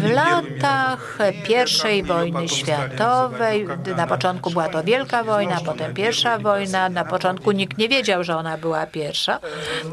W 0.00 0.10
latach 0.10 1.18
I 1.98 2.02
wojny 2.02 2.48
światowej 2.48 3.66
na 3.96 4.06
początku 4.12 4.50
była 4.50 4.68
to 4.68 4.84
Wielka 4.84 5.24
Wojna, 5.24 5.60
potem 5.66 5.94
Pierwsza 5.94 6.38
Wojna. 6.38 6.88
Na 6.88 7.04
początku 7.04 7.52
nikt 7.52 7.78
nie 7.78 7.88
wiedział, 7.88 8.24
że 8.24 8.36
ona 8.36 8.58
była 8.58 8.86
pierwsza. 8.86 9.38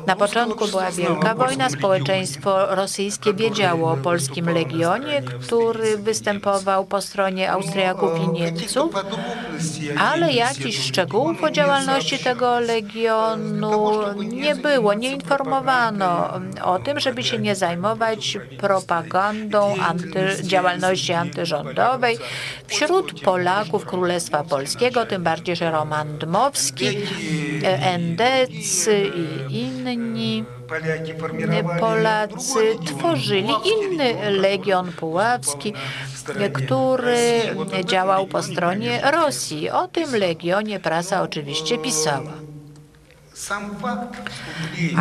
Na 0.08 0.16
początku 0.16 0.68
była 0.68 0.92
Wielka 0.92 1.36
Wojna. 1.36 1.70
Społeczeństwo 1.70 2.76
rosyjskie 2.76 3.34
wiedziało 3.34 3.92
o 3.92 3.98
polskim 3.98 4.50
legionie, 4.50 5.22
który 5.22 5.98
występował 5.98 6.86
po 6.86 7.02
stronie 7.02 7.52
Austriaków 7.52 8.12
i 8.20 8.30
Niemców, 8.30 8.94
ale 10.00 10.34
jakichś 10.34 10.88
szczegółów 10.88 11.44
o 11.44 11.52
działalności 11.52 12.18
tego 12.18 12.60
legionu 12.60 14.04
nie 14.24 14.56
było. 14.56 14.94
Nie 14.94 15.12
informowano 15.12 16.40
o 16.64 16.80
tym, 16.80 17.00
żeby 17.00 17.24
się 17.24 17.38
nie 17.40 17.56
zajmować 17.56 18.38
propagandą 18.58 19.76
anty, 19.90 20.44
działalności 20.44 21.14
antyrządowej. 21.14 22.18
Wśród 22.68 23.22
Polaków 23.22 23.86
król 23.86 24.09
Królestwa 24.10 24.44
Polskiego, 24.44 25.06
tym 25.06 25.24
bardziej, 25.24 25.56
że 25.56 25.72
Roman 25.72 26.18
Dmowski, 26.18 26.86
Endec 27.64 28.50
i 29.50 29.56
inni 29.56 30.46
Polacy 31.80 32.76
tworzyli 32.86 33.54
inny 33.66 34.32
Legion 34.32 34.92
Puławski, 34.92 35.74
który 36.54 37.42
działał 37.86 38.28
po 38.28 38.44
stronie 38.44 39.02
Rosji. 39.12 39.70
O 39.70 39.88
tym 39.88 40.16
Legionie 40.16 40.80
prasa 40.80 41.22
oczywiście 41.22 41.78
pisała. 41.78 42.49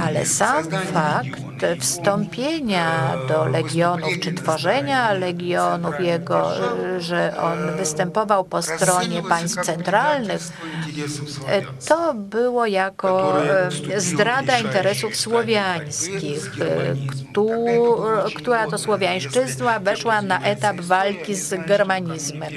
Ale 0.05 0.27
sam 0.27 0.65
fakt 0.93 1.67
wstąpienia 1.81 3.15
do 3.29 3.45
legionów 3.45 4.11
czy 4.21 4.33
tworzenia 4.33 5.13
legionów 5.13 6.01
jego, 6.01 6.51
że 6.99 7.37
on 7.41 7.77
występował 7.77 8.45
po 8.45 8.63
stronie 8.63 9.23
państw 9.23 9.65
centralnych, 9.65 10.41
e, 11.49 11.63
to 11.89 12.15
było 12.15 12.67
jako 12.67 13.43
e, 13.45 14.01
zdrada 14.01 14.59
interesów 14.59 15.17
słowiańskich, 15.17 16.61
e, 16.61 16.95
która 18.37 18.67
to 18.67 18.79
słowiańszczyzna 18.79 19.81
weszła 19.81 20.23
na 20.23 20.41
etap 20.41 20.81
walki 20.81 21.35
z 21.35 21.67
germanizmem. 21.67 22.53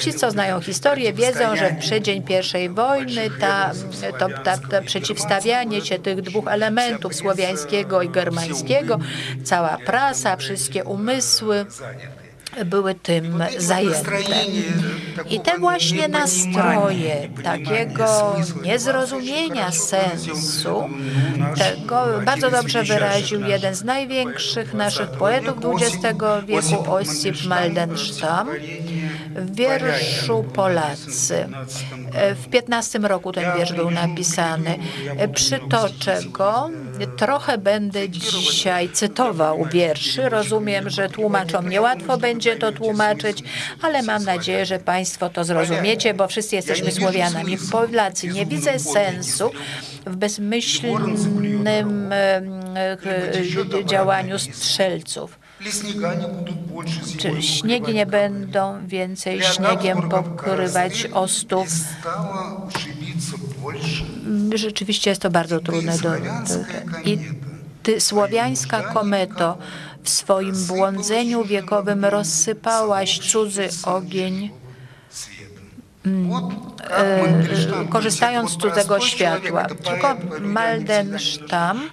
Ci, 0.00 0.14
co 0.14 0.30
znają 0.30 0.60
historię, 0.60 1.12
wiedzą, 1.12 1.56
że 1.56 1.70
w 1.70 1.78
przeddzień 1.78 2.24
I 2.64 2.68
wojny 2.68 3.30
ta, 3.40 3.72
to, 4.18 4.28
ta, 4.70 4.82
przeciwstawianie 4.82 5.80
się 5.80 5.98
tych 5.98 6.22
dwóch 6.22 6.48
elementów, 6.48 7.14
słowiańskiego 7.14 8.02
i 8.02 8.08
germańskiego, 8.08 8.98
cała 9.44 9.78
prasa, 9.86 10.36
wszystkie 10.36 10.84
umysły 10.84 11.66
były 12.64 12.94
tym 12.94 13.42
zajęte. 13.58 14.10
I 15.30 15.40
te 15.40 15.58
właśnie 15.58 16.08
nastroje 16.08 17.28
takiego 17.44 18.36
niezrozumienia 18.62 19.72
sensu, 19.72 20.88
tego 21.58 22.06
bardzo 22.24 22.50
dobrze 22.50 22.84
wyraził 22.84 23.40
jeden 23.40 23.74
z 23.74 23.84
największych 23.84 24.74
naszych 24.74 25.10
poetów 25.10 25.56
XX 25.64 26.18
wieku, 26.46 26.92
Osip 26.92 27.44
Maldenstam, 27.44 28.48
w 29.36 29.54
wierszu 29.54 30.44
Polacy. 30.54 31.48
W 32.44 32.48
15 32.48 32.98
roku 32.98 33.32
ten 33.32 33.56
wiersz 33.56 33.72
był 33.72 33.90
napisany. 33.90 34.78
Przytoczę 35.34 36.20
go. 36.32 36.70
Trochę 37.06 37.58
będę 37.58 38.08
dzisiaj 38.08 38.88
cytował 38.88 39.64
wierszy. 39.64 40.28
Rozumiem, 40.28 40.90
że 40.90 41.08
tłumaczom 41.08 41.68
niełatwo 41.68 42.18
będzie 42.18 42.56
to 42.56 42.72
tłumaczyć, 42.72 43.42
ale 43.82 44.02
mam 44.02 44.24
nadzieję, 44.24 44.66
że 44.66 44.78
Państwo 44.78 45.30
to 45.30 45.44
zrozumiecie, 45.44 46.14
bo 46.14 46.28
wszyscy 46.28 46.56
jesteśmy 46.56 46.92
Słowianami. 46.92 47.58
Polacy, 47.72 48.28
nie 48.28 48.46
widzę 48.46 48.78
sensu 48.78 49.50
w 50.06 50.16
bezmyślnym 50.16 52.12
e, 52.12 52.46
działaniu 53.84 54.38
strzelców. 54.38 55.38
Czy 57.18 57.42
śniegi 57.42 57.94
nie 57.94 58.06
będą 58.06 58.86
więcej 58.86 59.42
śniegiem 59.42 60.08
pokrywać 60.08 61.06
ostów? 61.12 61.68
Rzeczywiście 64.54 65.10
jest 65.10 65.22
to 65.22 65.30
bardzo 65.30 65.60
trudne. 65.60 65.98
Do, 65.98 66.10
do, 66.10 66.18
I 67.04 67.18
ty, 67.82 68.00
słowiańska 68.00 68.82
kometo 68.82 69.58
w 70.02 70.08
swoim 70.08 70.66
błądzeniu 70.66 71.44
wiekowym 71.44 72.04
rozsypałaś 72.04 73.18
cudzy 73.18 73.68
ogień 73.84 74.50
korzystając 77.90 78.50
z 78.50 78.56
cudzego 78.56 79.00
światła. 79.00 79.64
Tylko 79.64 80.16
Maldensztam, 80.40 81.90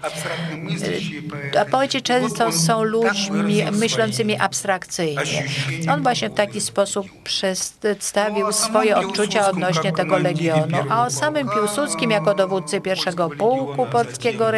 a 1.59 1.65
poeci 1.65 2.01
często 2.01 2.51
są 2.51 2.83
ludźmi 2.83 3.63
myślącymi 3.71 4.37
abstrakcyjnie. 4.37 5.43
On 5.91 6.03
właśnie 6.03 6.29
w 6.29 6.33
taki 6.33 6.61
sposób 6.61 7.07
przedstawił 7.23 8.51
swoje 8.51 8.97
odczucia 8.97 9.49
odnośnie 9.49 9.93
tego 9.93 10.17
legionu. 10.17 10.77
A 10.89 11.05
o 11.05 11.09
samym 11.09 11.49
Piłsudskim 11.49 12.11
jako 12.11 12.33
dowódcy 12.33 12.81
pierwszego 12.81 13.29
pułku 13.29 13.85
polskiego 13.85 14.51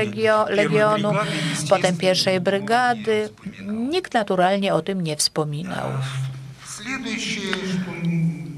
legionu, 0.49 1.11
potem 1.69 1.97
pierwszej 1.97 2.41
brygady, 2.41 3.29
nikt 3.67 4.13
naturalnie 4.13 4.73
o 4.73 4.81
tym 4.81 5.01
nie 5.01 5.15
wspominał. 5.15 5.87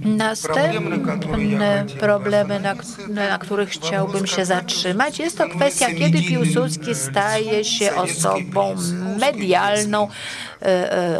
Następne 0.01 1.85
problemy, 1.99 2.59
na, 2.59 2.75
na, 3.09 3.37
których 3.37 3.69
chciałbym 3.69 4.27
się 4.27 4.45
zatrzymać, 4.45 5.19
jest 5.19 5.37
to 5.37 5.49
kwestia, 5.49 5.87
kiedy 5.87 6.21
Piłsudski 6.21 6.95
staje 6.95 7.65
się 7.65 7.95
osobą 7.95 8.75
medialną, 9.19 10.07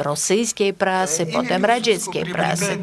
rosyjskiej 0.01 0.73
prasy, 0.73 1.25
potem 1.25 1.65
radzieckiej 1.65 2.25
prasy. 2.25 2.77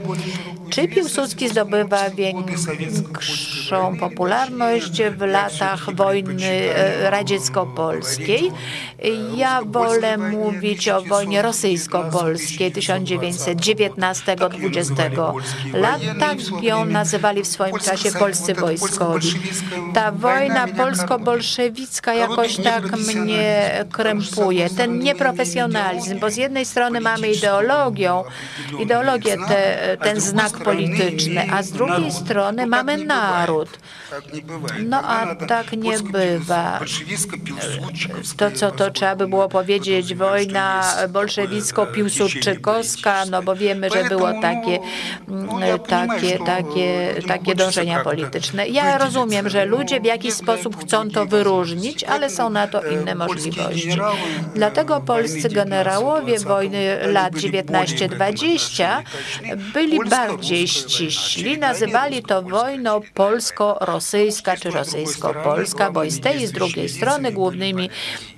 Czy 0.70 0.88
Piłsudski 0.88 1.48
zdobywa 1.48 2.10
większą 2.10 3.96
popularność 3.96 5.02
w 5.02 5.20
latach 5.20 5.94
wojny 5.94 6.46
e, 6.46 7.10
radziecko-polskiej? 7.10 8.52
Ja 9.36 9.62
wolę 9.66 10.18
mówić 10.18 10.88
o 10.88 11.02
wojnie 11.02 11.42
rosyjsko-polskiej 11.42 12.72
1919-20 12.72 15.34
lat. 15.74 16.00
Tak 16.20 16.38
ją 16.62 16.84
nazywali 16.84 17.42
w 17.42 17.46
swoim 17.46 17.78
czasie 17.78 18.12
polscy 18.12 18.54
wojskowi. 18.54 19.28
Ta 19.94 20.12
wojna 20.12 20.68
polsko-bolszewicka 20.68 22.14
jakoś 22.14 22.56
tak 22.56 22.96
mnie 22.96 23.70
krępuje. 23.92 24.70
Ten 24.70 24.98
nieprofesjonalizm, 24.98 26.18
bo 26.18 26.30
z 26.30 26.36
jednej 26.46 26.64
strony 26.64 27.00
mamy 27.00 27.28
ideologią, 27.28 28.24
ideologię 28.78 29.36
te, 29.48 29.96
ten 30.00 30.20
znak 30.20 30.58
polityczny, 30.58 31.46
a 31.52 31.62
z 31.62 31.70
drugiej 31.70 32.12
strony 32.12 32.66
mamy 32.66 32.96
naród. 32.96 33.68
No 34.84 35.02
a 35.02 35.34
tak 35.34 35.72
nie 35.72 35.98
bywa. 35.98 36.80
To, 38.36 38.50
co 38.50 38.70
to 38.70 38.90
trzeba 38.90 39.16
by 39.16 39.28
było 39.28 39.48
powiedzieć, 39.48 40.14
wojna 40.14 40.94
bolszewicko-piłsudczykowska, 41.08 43.30
no 43.30 43.42
bo 43.42 43.56
wiemy, 43.56 43.90
że 43.90 44.04
było 44.04 44.32
takie, 44.42 44.78
mm, 45.28 45.48
takie, 45.88 46.38
takie, 46.38 47.14
takie 47.28 47.54
dążenia 47.54 48.04
polityczne. 48.04 48.68
Ja 48.68 48.98
rozumiem, 48.98 49.48
że 49.48 49.64
ludzie 49.64 50.00
w 50.00 50.04
jakiś 50.04 50.34
sposób 50.34 50.84
chcą 50.84 51.10
to 51.10 51.26
wyróżnić, 51.26 52.04
ale 52.04 52.30
są 52.30 52.50
na 52.50 52.66
to 52.66 52.82
inne 52.82 53.14
możliwości. 53.14 53.98
Dlatego 54.54 55.00
polscy 55.00 55.48
generałowie 55.48 56.35
wojny 56.44 56.98
lat 57.12 57.32
19-20 57.32 59.02
byli 59.74 59.98
bardziej 60.04 60.68
ściśli. 60.68 61.58
Nazywali 61.58 62.22
to 62.22 62.42
wojną 62.42 63.00
polsko-rosyjska 63.14 64.56
czy 64.56 64.70
rosyjsko-polska, 64.70 65.90
bo 65.90 66.04
i 66.04 66.10
z 66.10 66.20
tej 66.20 66.42
i 66.42 66.46
z 66.46 66.52
drugiej 66.52 66.88
strony 66.88 67.32
głównymi 67.32 67.90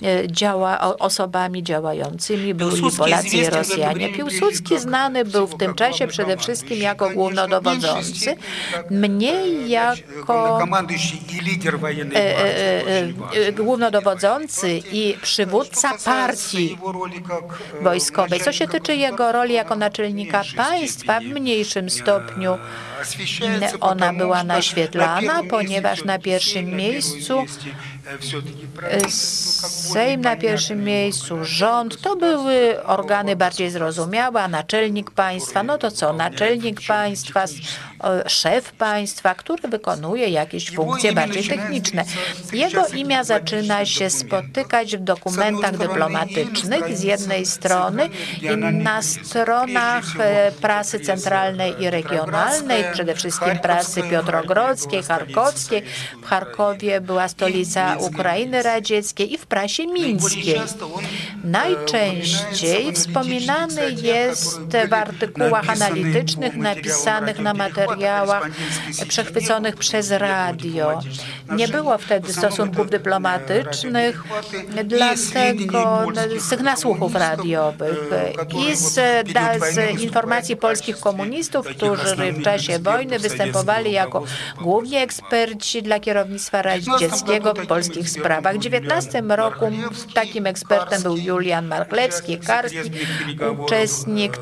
e, 0.02 0.32
działa, 0.32 0.80
osobami 0.98 1.62
działającymi. 1.62 2.54
Byli 2.54 2.82
Polacy 2.98 3.36
i 3.36 3.50
Rosjanie. 3.50 4.08
Piłsudski 4.08 4.78
znany 4.78 5.24
był 5.24 5.46
w 5.46 5.56
tym 5.56 5.74
czasie 5.74 6.06
przede 6.06 6.36
wszystkim 6.36 6.78
jako 6.78 7.10
głównodowodzący, 7.10 8.36
mniej 8.90 9.70
jako 9.70 10.58
e, 12.14 12.38
e, 13.32 13.52
głównodowodzący 13.52 14.80
i 14.92 15.16
przywódca 15.22 15.98
partii, 16.04 16.78
wojskowej. 17.88 18.40
Co 18.40 18.52
się 18.52 18.68
tyczy 18.68 18.96
jego 18.96 19.32
roli 19.32 19.54
jako 19.54 19.76
naczelnika 19.76 20.42
państwa, 20.56 21.20
w 21.20 21.24
mniejszym 21.24 21.90
stopniu 21.90 22.58
ona 23.80 24.12
była 24.12 24.44
naświetlana, 24.44 25.42
ponieważ 25.50 26.04
na 26.04 26.18
pierwszym 26.18 26.66
miejscu 26.76 27.44
Sejm 29.92 30.20
na 30.20 30.36
pierwszym 30.36 30.84
miejscu, 30.84 31.44
rząd, 31.44 32.00
to 32.00 32.16
były 32.16 32.84
organy 32.84 33.36
bardziej 33.36 33.70
zrozumiałe, 33.70 34.42
a 34.42 34.48
naczelnik 34.48 35.10
państwa, 35.10 35.62
no 35.62 35.78
to 35.78 35.90
co, 35.90 36.12
naczelnik 36.12 36.80
państwa, 36.86 37.44
szef 38.26 38.72
państwa, 38.72 39.34
który 39.34 39.68
wykonuje 39.68 40.28
jakieś 40.28 40.70
funkcje 40.70 41.12
bardziej 41.12 41.44
techniczne. 41.44 42.04
Jego 42.52 42.86
imię 42.86 43.24
zaczyna 43.24 43.86
się 43.86 44.10
spotykać 44.10 44.96
w 44.96 45.00
dokumentach 45.00 45.76
dyplomatycznych. 45.76 46.98
Z 46.98 47.02
jednej 47.02 47.46
strony 47.46 48.08
i 48.42 48.56
na 48.56 49.02
stronach 49.02 50.04
e, 50.20 50.52
prasy 50.52 51.00
centralnej 51.00 51.82
i 51.82 51.90
regionalnej, 51.90 52.84
przede 52.92 53.14
wszystkim 53.14 53.58
prasy 53.58 54.02
Piotrogrodzkiej, 54.02 55.02
Charkowskiej. 55.02 55.82
W 56.22 56.26
Charkowie 56.26 57.00
była 57.00 57.28
stolica 57.28 57.96
Ukrainy 57.96 58.62
Radzieckiej 58.62 59.32
i 59.32 59.38
w 59.38 59.46
prasie 59.46 59.86
mińskiej. 59.86 60.60
Najczęściej 61.44 62.92
wspominany 62.92 63.92
jest 64.02 64.60
w 64.88 64.92
artykułach 64.92 65.70
analitycznych 65.70 66.56
napisanych 66.56 67.38
na 67.38 67.54
materiałach 67.54 68.48
przechwyconych 69.08 69.76
przez 69.76 70.10
radio. 70.10 71.00
Nie 71.50 71.68
było 71.68 71.98
wtedy 71.98 72.32
stosunków 72.32 72.90
dyplomatycznych, 72.90 74.22
dlatego 74.84 76.06
z 76.38 76.48
tych 76.50 76.60
nasłuchów 76.60 77.14
radiowych 77.14 78.10
i 78.68 78.76
z, 78.76 78.94
z 79.74 80.00
informacji 80.00 80.56
polskich 80.56 81.00
komunistów, 81.00 81.66
którzy 81.66 82.32
w 82.32 82.42
czasie 82.42 82.77
wojny 82.78 83.18
występowali 83.18 83.92
jako 83.92 84.24
główni 84.60 84.96
eksperci 84.96 85.82
dla 85.82 86.00
kierownictwa 86.00 86.62
radzieckiego 86.62 87.54
w 87.54 87.66
polskich 87.66 88.10
sprawach. 88.10 88.56
W 88.56 88.58
19 88.58 89.22
roku 89.28 89.70
takim 90.14 90.46
ekspertem 90.46 91.02
był 91.02 91.16
Julian 91.16 91.66
Marchlewski, 91.66 92.38
Karski, 92.38 92.90
uczestnik 93.58 94.38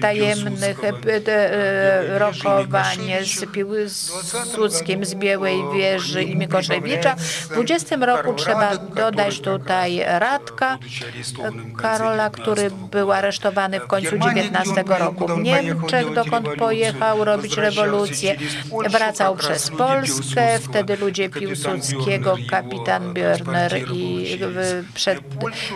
tajemnych 0.00 0.84
e, 0.84 0.92
e, 1.26 2.18
rokowań 2.18 2.98
z 3.22 3.52
Piłsudskim 3.52 5.04
z 5.04 5.14
Białej 5.14 5.62
Wieży 5.74 6.22
i 6.22 6.36
Mikoszewicza. 6.36 7.14
W 7.16 7.48
20 7.48 7.96
roku 7.96 8.34
trzeba 8.34 8.76
dodać 8.76 9.40
tutaj 9.40 10.02
Radka 10.06 10.78
Karola, 11.76 12.30
który 12.30 12.70
był 12.70 13.12
aresztowany 13.12 13.80
w 13.80 13.86
końcu 13.86 14.18
19 14.18 14.84
roku 14.86 15.28
w 15.28 15.38
Niemczech, 15.38 16.14
dokąd 16.14 16.48
pojechał 16.58 17.21
robić 17.24 17.56
rewolucję. 17.56 18.36
Wracał 18.90 19.36
przez 19.36 19.70
Polskę, 19.70 20.58
wtedy 20.58 20.96
ludzie 20.96 21.28
Piłsudskiego, 21.28 22.36
kapitan 22.50 23.14
Björner 23.14 23.92
i 23.94 24.38
prze, 24.94 25.16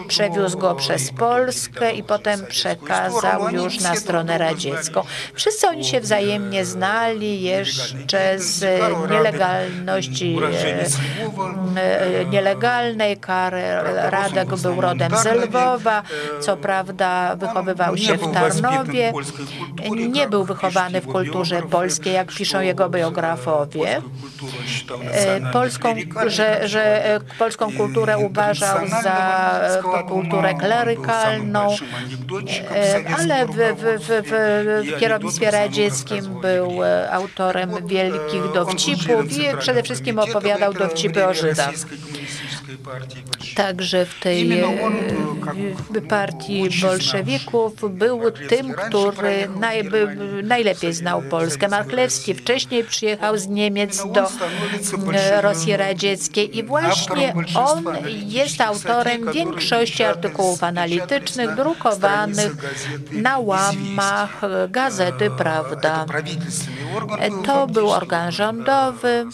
przewiózł 0.09 0.59
go 0.59 0.75
przez 0.75 1.13
Polskę 1.13 1.93
i 1.93 2.03
potem 2.03 2.47
przekazał 2.47 3.51
już 3.51 3.81
na 3.81 3.95
stronę 3.97 4.39
radziecką. 4.39 5.03
Wszyscy 5.35 5.69
oni 5.69 5.85
się 5.85 6.01
wzajemnie 6.01 6.65
znali 6.65 7.43
jeszcze 7.43 8.39
z 8.39 8.81
nielegalności 9.11 10.39
e, 11.77 12.25
nielegalnej. 12.25 13.19
Radek 14.11 14.57
był 14.57 14.81
rodem 14.81 15.13
z 15.17 15.27
Lwowa, 15.27 16.03
co 16.41 16.57
prawda 16.57 17.37
wychowywał 17.37 17.97
się 17.97 18.17
w 18.17 18.33
Tarnowie. 18.33 19.13
Nie 20.09 20.29
był 20.29 20.45
wychowany 20.45 21.01
w 21.01 21.07
kulturze 21.07 21.36
polskiej, 21.71 22.13
jak 22.13 22.33
piszą 22.33 22.61
jego 22.61 22.89
biografowie. 22.89 24.03
E, 25.13 25.53
Polską, 25.53 25.95
że, 26.27 26.69
że 26.69 27.21
polską 27.39 27.77
kulturę 27.77 28.19
uważał 28.19 28.79
za 29.03 29.61
kulturę 30.09 30.55
klerykalną, 30.55 31.77
e, 32.71 33.05
ale 33.19 33.47
w, 33.47 33.51
w, 33.51 34.01
w, 34.09 34.33
w 34.87 35.01
kierownictwie 35.01 35.51
radzieckim 35.51 36.41
był 36.41 36.71
autorem 37.11 37.87
wielkich 37.87 38.53
dowcipów 38.55 39.33
i 39.33 39.57
przede 39.59 39.83
wszystkim 39.83 40.19
opowiadał 40.19 40.75
dowcipy 40.75 41.27
o 41.27 41.35
Żydach. 41.35 41.75
Także 43.55 44.07
w 44.07 44.21
tej 44.21 44.61
e, 44.61 44.65
partii 46.09 46.69
bolszewików 46.83 47.73
był 47.91 48.21
tym, 48.31 48.73
który 48.73 49.49
naj, 49.61 49.91
najlepiej 50.43 50.93
znał 50.93 51.23
Polskę. 51.23 51.69
Marchlewski. 51.69 52.35
Wcześniej 52.35 52.85
przyjechał 52.85 53.39
z 53.39 53.47
Niemiec 53.47 54.03
do 54.13 54.29
Rosji 55.41 55.77
Radzieckiej 55.77 56.59
i 56.59 56.63
właśnie 56.63 57.35
on 57.55 57.85
jest 58.27 58.61
autorem 58.61 59.33
większości 59.33 60.03
artykułów 60.03 60.65
analitycznych 60.65 61.55
drukowanych 61.55 62.53
na 63.13 63.39
łamach 63.39 64.41
gazety 64.69 65.31
Prawda. 65.31 66.07
To 67.47 67.67
był 67.67 67.91
organ 67.91 68.33
rządowy 68.33 69.27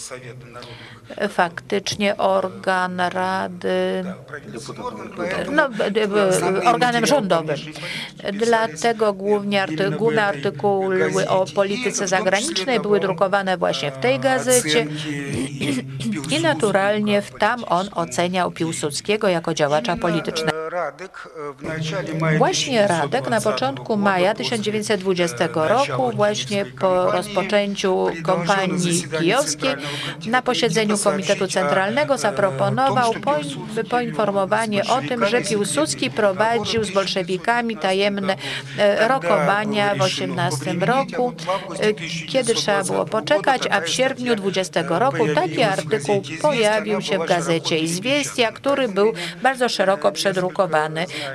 faktycznie 1.28 2.16
organ 2.16 3.00
Rady, 3.00 4.04
no, 5.52 5.68
organem 6.70 7.06
rządowym. 7.06 7.56
Dlatego 8.32 9.12
głównie 9.12 9.66
główne 9.98 10.24
artykuły 10.24 11.28
o 11.28 11.46
polityce 11.54 12.08
zagranicznej 12.08 12.80
były 12.80 13.00
drukowane 13.00 13.56
właśnie 13.56 13.90
w 13.90 13.98
tej 13.98 14.18
gazecie 14.18 14.86
i 16.30 16.40
naturalnie 16.42 17.22
tam 17.38 17.64
on 17.68 17.88
oceniał 17.94 18.50
Piłsudskiego 18.50 19.28
jako 19.28 19.54
działacza 19.54 19.96
politycznego. 19.96 20.51
Właśnie 22.38 22.86
Radek 22.86 23.30
na 23.30 23.40
początku 23.40 23.96
maja 23.96 24.34
1920 24.34 25.48
roku, 25.54 26.12
właśnie 26.14 26.64
po 26.64 27.10
rozpoczęciu 27.10 28.06
kampanii 28.24 29.04
kijowskiej, 29.18 29.74
na 30.26 30.42
posiedzeniu 30.42 30.98
Komitetu 30.98 31.48
Centralnego 31.48 32.18
zaproponował 32.18 33.14
poinformowanie 33.90 34.84
o 34.84 35.00
tym, 35.00 35.26
że 35.26 35.40
Piłsudski 35.40 36.10
prowadził 36.10 36.84
z 36.84 36.90
bolszewikami 36.90 37.76
tajemne 37.76 38.36
rokowania 39.08 39.94
w 39.94 40.02
18 40.02 40.72
roku, 40.72 41.32
kiedy 42.28 42.54
trzeba 42.54 42.84
było 42.84 43.04
poczekać, 43.04 43.62
a 43.70 43.80
w 43.80 43.88
sierpniu 43.88 44.36
20 44.36 44.82
roku 44.88 45.26
taki 45.34 45.62
artykuł 45.62 46.22
pojawił 46.42 47.00
się 47.00 47.18
w 47.18 47.26
gazecie 47.26 47.78
Izwiestia, 47.78 48.52
który 48.52 48.88
był 48.88 49.12
bardzo 49.42 49.68
szeroko 49.68 50.12
przedrukowany. 50.12 50.61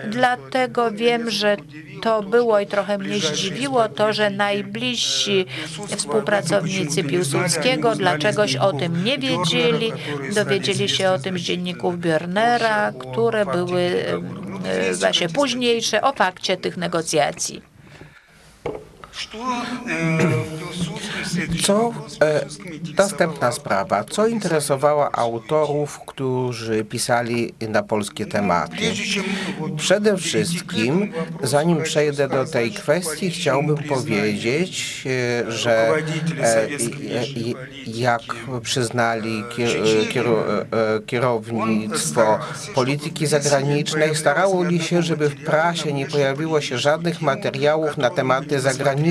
Dlatego 0.07 0.91
wiem, 0.91 1.29
że 1.29 1.57
to 2.01 2.23
było 2.23 2.59
i 2.59 2.67
trochę 2.67 2.97
mnie 2.97 3.19
zdziwiło 3.19 3.89
to, 3.89 4.13
że 4.13 4.29
najbliżsi 4.29 5.45
współpracownicy 5.87 7.03
Piłsudskiego 7.03 7.95
dlaczegoś 7.95 8.55
o 8.55 8.73
tym 8.73 9.03
nie 9.03 9.17
wiedzieli. 9.17 9.91
Dowiedzieli 10.35 10.89
się 10.89 11.09
o 11.09 11.19
tym 11.19 11.39
z 11.39 11.41
dzienników 11.41 11.95
Björnera, 11.95 12.93
które 12.99 13.45
były 13.45 14.05
właśnie 14.99 15.29
późniejsze 15.29 16.01
o 16.01 16.13
fakcie 16.13 16.57
tych 16.57 16.77
negocjacji. 16.77 17.76
Co 21.63 21.93
e, 22.21 22.45
następna 22.97 23.51
sprawa? 23.51 24.03
Co 24.03 24.27
interesowało 24.27 25.15
autorów, 25.15 25.99
którzy 26.07 26.85
pisali 26.85 27.53
na 27.69 27.83
polskie 27.83 28.25
tematy? 28.25 28.77
Przede 29.77 30.17
wszystkim, 30.17 31.13
zanim 31.43 31.83
przejdę 31.83 32.27
do 32.27 32.45
tej 32.45 32.71
kwestii, 32.71 33.31
chciałbym 33.31 33.77
powiedzieć, 33.77 35.03
e, 35.05 35.51
że 35.51 35.89
e, 36.41 36.67
jak 37.87 38.21
przyznali 38.61 39.43
kierownictwo 41.05 42.39
polityki 42.75 43.27
zagranicznej, 43.27 44.15
starało 44.15 44.57
się, 44.79 45.01
żeby 45.01 45.29
w 45.29 45.43
prasie 45.43 45.93
nie 45.93 46.05
pojawiło 46.05 46.61
się 46.61 46.77
żadnych 46.77 47.21
materiałów 47.21 47.97
na 47.97 48.09
tematy 48.09 48.59
zagraniczne 48.59 49.06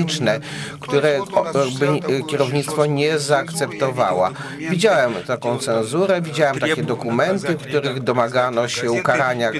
które 0.79 1.19
kierownictwo 2.29 2.85
nie 2.85 3.19
zaakceptowała. 3.19 4.31
Widziałem 4.69 5.13
taką 5.27 5.57
cenzurę, 5.57 6.21
widziałem 6.21 6.59
takie 6.59 6.83
dokumenty, 6.83 7.57
w 7.57 7.61
których 7.61 8.03
domagano 8.03 8.67
się 8.67 8.91
ukarania 8.91 9.51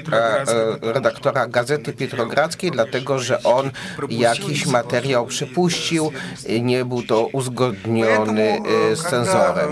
redaktora 0.82 1.46
Gazety 1.46 1.92
Pietrogradzkiej, 1.92 2.70
dlatego 2.70 3.18
że 3.18 3.42
on 3.42 3.70
jakiś 4.10 4.66
materiał 4.66 5.26
przypuścił, 5.26 6.12
nie 6.60 6.84
był 6.84 7.02
to 7.02 7.26
uzgodniony 7.26 8.58
z 8.94 9.02
cenzorem. 9.02 9.68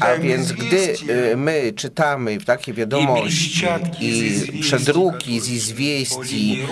A 0.00 0.18
więc 0.18 0.52
gdy 0.52 0.94
my 1.36 1.72
czytamy 1.76 2.38
takie 2.40 2.72
wiadomości 2.72 3.66
i 4.00 4.60
przedruki 4.62 5.40
z 5.40 5.48
izwieści, 5.48 6.66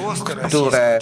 które 0.49 0.99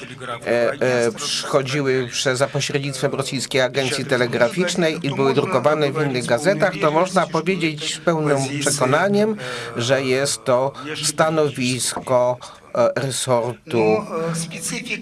przychodziły 1.16 2.08
przez 2.12 2.25
za 2.34 2.46
pośrednictwem 2.46 3.14
rosyjskiej 3.14 3.60
agencji 3.60 4.04
telegraficznej 4.04 4.98
i 5.02 5.14
były 5.14 5.34
drukowane 5.34 5.92
w 5.92 6.06
innych 6.06 6.26
gazetach, 6.26 6.72
to 6.80 6.90
można 6.90 7.26
powiedzieć 7.26 7.94
z 7.94 7.98
pełnym 7.98 8.38
przekonaniem, 8.60 9.36
że 9.76 10.02
jest 10.02 10.44
to 10.44 10.72
stanowisko 11.04 12.36
E, 12.76 13.00
resortu 13.00 13.78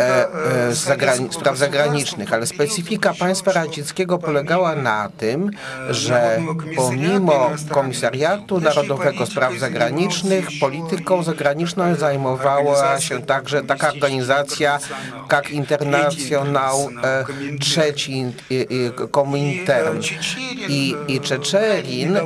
e, 0.00 0.28
e, 0.68 0.74
spraw 1.30 1.58
zagranicznych, 1.58 2.32
ale 2.32 2.46
specyfika 2.46 3.14
państwa 3.14 3.52
radzieckiego 3.52 4.18
polegała 4.18 4.76
na 4.76 5.10
tym, 5.18 5.50
że 5.90 6.40
pomimo 6.76 7.50
Komisariatu 7.70 8.60
Narodowego 8.60 9.26
Spraw 9.26 9.58
Zagranicznych 9.58 10.48
polityką 10.60 11.22
zagraniczną 11.22 11.94
zajmowała 11.94 13.00
się 13.00 13.22
także 13.22 13.62
taka 13.62 13.92
organizacja 13.92 14.78
jak 15.32 15.50
Internacjonał 15.50 16.88
Trzeci 17.60 18.24
Komintern. 19.10 20.00
I, 20.68 20.96
i 21.08 21.20
Czeczerin 21.20 22.18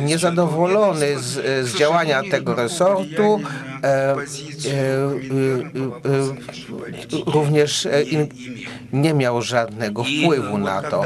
niezadowolony 0.00 1.18
z, 1.18 1.66
z 1.68 1.76
działania 1.76 2.22
tego 2.30 2.54
resortu 2.54 3.40
również 7.26 7.86
e, 7.86 8.02
in, 8.02 8.28
nie 8.92 9.14
miał 9.14 9.42
żadnego 9.42 10.04
wpływu 10.04 10.58
na 10.58 10.82
to. 10.82 11.04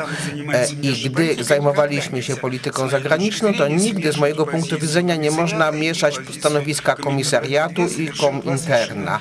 E, 0.53 0.67
I 0.83 1.11
gdy 1.11 1.45
zajmowaliśmy 1.45 2.23
się 2.23 2.37
polityką 2.37 2.89
zagraniczną, 2.89 3.55
to 3.55 3.69
nigdy 3.69 4.13
z 4.13 4.17
mojego 4.17 4.47
punktu 4.47 4.79
widzenia 4.79 5.17
nie 5.17 5.31
można 5.31 5.71
mieszać 5.73 6.19
stanowiska 6.39 6.95
komisariatu 6.95 7.83
i 7.99 8.09
kominterna. 8.09 9.19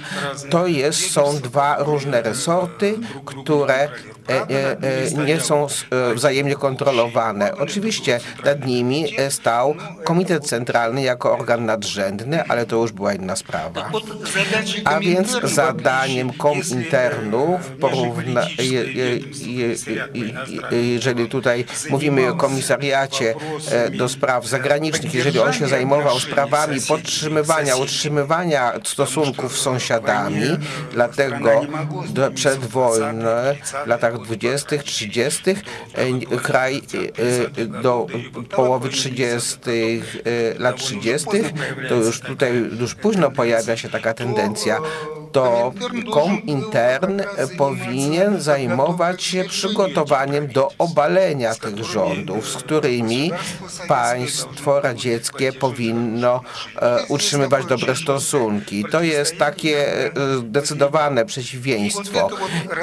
To 0.49 0.67
jest, 0.67 1.11
są 1.11 1.39
dwa 1.39 1.75
różne 1.79 2.21
resorty, 2.21 2.95
które 3.25 3.75
e, 3.75 3.89
e, 4.29 4.77
e, 5.17 5.25
nie 5.25 5.39
są 5.41 5.65
e, 5.65 6.13
wzajemnie 6.13 6.55
kontrolowane. 6.55 7.55
Oczywiście 7.57 8.19
nad 8.45 8.65
nimi 8.65 9.13
e, 9.17 9.31
stał 9.31 9.75
Komitet 10.03 10.45
Centralny 10.45 11.01
jako 11.01 11.33
organ 11.33 11.65
nadrzędny, 11.65 12.43
ale 12.43 12.65
to 12.65 12.75
już 12.75 12.91
była 12.91 13.13
inna 13.13 13.35
sprawa 13.35 13.42
sprawa. 13.43 13.91
A 14.85 14.99
więc 14.99 15.39
zadaniem 15.43 16.33
kominternu, 16.33 17.59
porówna, 17.79 18.41
je, 18.57 18.93
je, 18.93 19.19
je, 19.45 19.75
jeżeli 20.71 21.29
tutaj 21.29 21.65
mówimy 21.89 22.29
o 22.29 22.35
komisariacie 22.35 23.35
e, 23.71 23.89
do 23.89 24.09
spraw 24.09 24.47
zagranicznych, 24.47 25.13
jeżeli 25.13 25.39
on 25.39 25.53
się 25.53 25.67
zajmował 25.67 26.19
sprawami 26.19 26.81
podtrzymywania, 26.87 27.75
utrzymywania 27.75 28.73
stosunków 28.83 29.57
z 29.57 29.61
sąsiadami, 29.61 30.45
dlatego 30.91 31.49
przed 32.35 32.59
wojnę 32.59 33.49
e, 33.49 33.55
w 33.85 33.87
latach 33.87 34.21
20., 34.21 34.77
30. 34.77 35.41
E, 35.51 36.37
kraj 36.37 36.81
do 37.81 38.07
połowy 38.49 38.89
30. 38.89 39.57
lat 40.59 40.75
30. 40.75 41.27
to 41.89 41.95
już 41.95 42.19
tutaj 42.19 42.51
już 42.79 42.95
późno 42.95 43.31
pojawia 43.35 43.77
się 43.77 43.89
taka 43.89 44.13
tendencja, 44.13 44.79
to 45.33 45.73
Komintern 46.13 47.21
powinien 47.57 48.41
zajmować 48.41 49.23
się 49.23 49.43
przygotowaniem 49.43 50.47
do 50.47 50.69
obalenia 50.77 51.55
tych 51.55 51.83
rządów, 51.83 52.49
z 52.49 52.55
którymi 52.55 53.31
państwo 53.87 54.81
radzieckie 54.81 55.53
powinno 55.53 56.41
e, 56.81 57.05
utrzymywać 57.07 57.65
dobre 57.65 57.95
stosunki. 57.95 58.85
To 58.91 59.01
jest 59.01 59.37
takie 59.37 60.05
e, 60.05 60.11
zdecydowane 60.37 61.25
przeciwieństwo. 61.25 62.29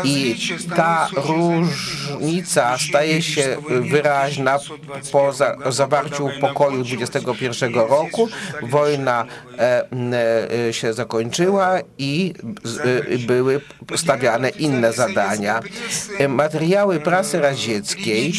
I 0.05 0.37
ta 0.77 1.09
różnica 1.15 2.79
staje 2.79 3.23
się 3.23 3.57
wyraźna 3.81 4.59
po 5.13 5.33
za, 5.33 5.57
zawarciu 5.69 6.31
pokoju 6.41 6.85
21 6.85 7.75
roku. 7.75 8.29
Wojna 8.63 9.25
e, 9.59 10.73
się 10.73 10.93
zakończyła 10.93 11.79
i 11.99 12.35
były 13.27 13.61
stawiane 13.97 14.49
inne 14.49 14.93
zadania. 14.93 15.61
E, 16.19 16.29
Materiały 16.29 17.01
prasy 17.01 17.41
radzieckiej 17.41 18.33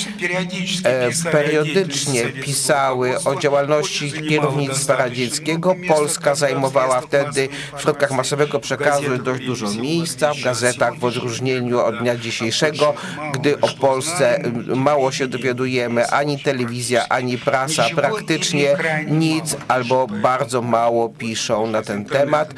e, 0.84 1.10
periodycznie 1.32 2.26
pisały 2.26 3.24
o 3.26 3.36
działalności 3.36 4.12
kierownictwa 4.30 4.96
radzieckiego. 4.96 5.76
Polska 5.88 6.36
zajmowała 6.36 7.02
wtedy 7.02 7.50
w 7.78 7.82
środkach 7.82 8.12
masowego 8.12 8.60
przekazu 8.60 9.18
dość 9.18 9.46
dużo 9.46 9.72
miejsca, 9.72 10.34
w 10.34 10.42
gazetach 10.42 11.00
w 11.00 11.06
odróżnieniu 11.06 11.80
od 11.80 11.98
dnia 12.00 12.18
dzisiejszego, 12.18 12.94
gdy 13.34 13.62
o 13.62 13.68
Polsce 13.68 14.42
mało 14.76 15.12
się 15.12 15.28
dowiadujemy, 15.28 16.08
ani 16.08 16.40
telewizja, 16.40 17.10
ani 17.10 17.38
prasa 17.38 17.84
praktycznie 17.96 18.76
nic 19.08 19.58
albo 19.68 20.08
bardzo 20.08 20.62
mało 20.62 21.10
piszą 21.10 21.68
na 21.68 21.82
ten 21.82 22.06
temat. 22.06 22.54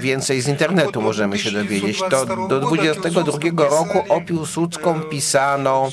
Więcej 0.00 0.40
z 0.40 0.48
internetu 0.48 0.69
internetu 0.70 1.02
możemy 1.02 1.38
się 1.38 1.50
dowiedzieć, 1.50 1.98
to 2.10 2.26
do 2.48 2.60
22 2.60 3.38
roku 3.70 4.04
o 4.08 4.20
Piłsudską 4.20 5.00
pisano 5.00 5.90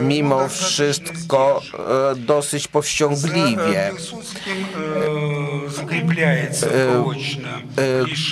mimo 0.00 0.48
wszystko 0.48 1.62
dosyć 2.16 2.68
powściągliwie. 2.68 3.90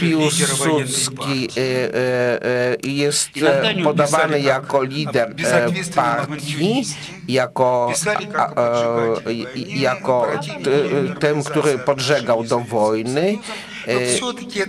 Piłsudski 0.00 1.48
jest 2.82 3.30
podawany 3.84 4.40
jako 4.40 4.82
lider 4.82 5.34
partii, 5.94 6.82
jako, 7.28 7.92
jako 9.66 10.26
ten, 11.20 11.44
który 11.44 11.78
podżegał 11.78 12.44
do 12.44 12.58
wojny 12.58 13.38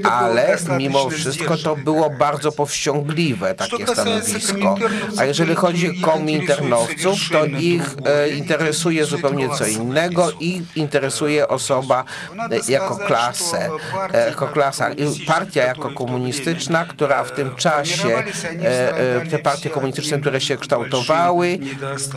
ale 0.04 0.58
mimo 0.78 1.10
wszystko 1.10 1.58
to 1.58 1.76
było 1.76 2.10
bardzo 2.10 2.52
powściągliwe 2.52 3.56
takie 3.56 3.88
stanowisko. 3.88 4.76
A 5.18 5.26
jeżeli 5.26 5.56
chodzi 5.56 5.90
o 5.90 6.06
kominternowców, 6.06 7.18
to 7.32 7.46
ich 7.46 7.96
e, 8.06 8.30
interesuje 8.30 9.06
zupełnie 9.06 9.50
co 9.50 9.66
innego 9.66 10.32
i 10.40 10.62
interesuje 10.76 11.48
osoba 11.48 12.04
e, 12.52 12.72
jako 12.72 12.98
klasę, 12.98 13.70
e, 14.14 14.28
jako 14.30 14.48
klasa. 14.48 14.90
Partia 15.28 15.64
jako 15.64 15.90
komunistyczna, 15.90 16.86
która 16.86 17.24
w 17.24 17.32
tym 17.32 17.56
czasie, 17.56 18.18
e, 18.18 18.98
e, 18.98 19.26
te 19.26 19.40
partie 19.40 19.70
komunistyczne, 19.70 20.20
które 20.20 20.42
się 20.42 20.58
kształtowały, 20.58 21.60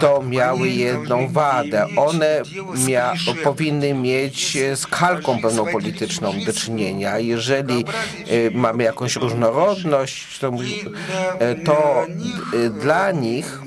to 0.01 0.23
miały 0.23 0.69
jedną 0.69 1.29
wadę. 1.29 1.87
One 1.97 2.43
mia, 2.87 3.13
powinny 3.45 3.95
mieć 3.95 4.57
e, 4.57 4.77
z 4.77 4.87
kalką 4.87 5.41
pełną 5.41 5.67
polityczną 5.67 6.33
do 6.47 6.53
czynienia 6.53 6.94
rozumienia. 6.95 7.19
Jeżeli 7.19 7.85
y, 8.31 8.51
mamy 8.55 8.85
jakąś 8.85 9.17
różnorodność, 9.17 10.39
to, 10.39 10.53
y, 10.53 11.65
to 11.65 12.07
y, 12.55 12.71
dla 12.71 13.11
nich 13.11 13.61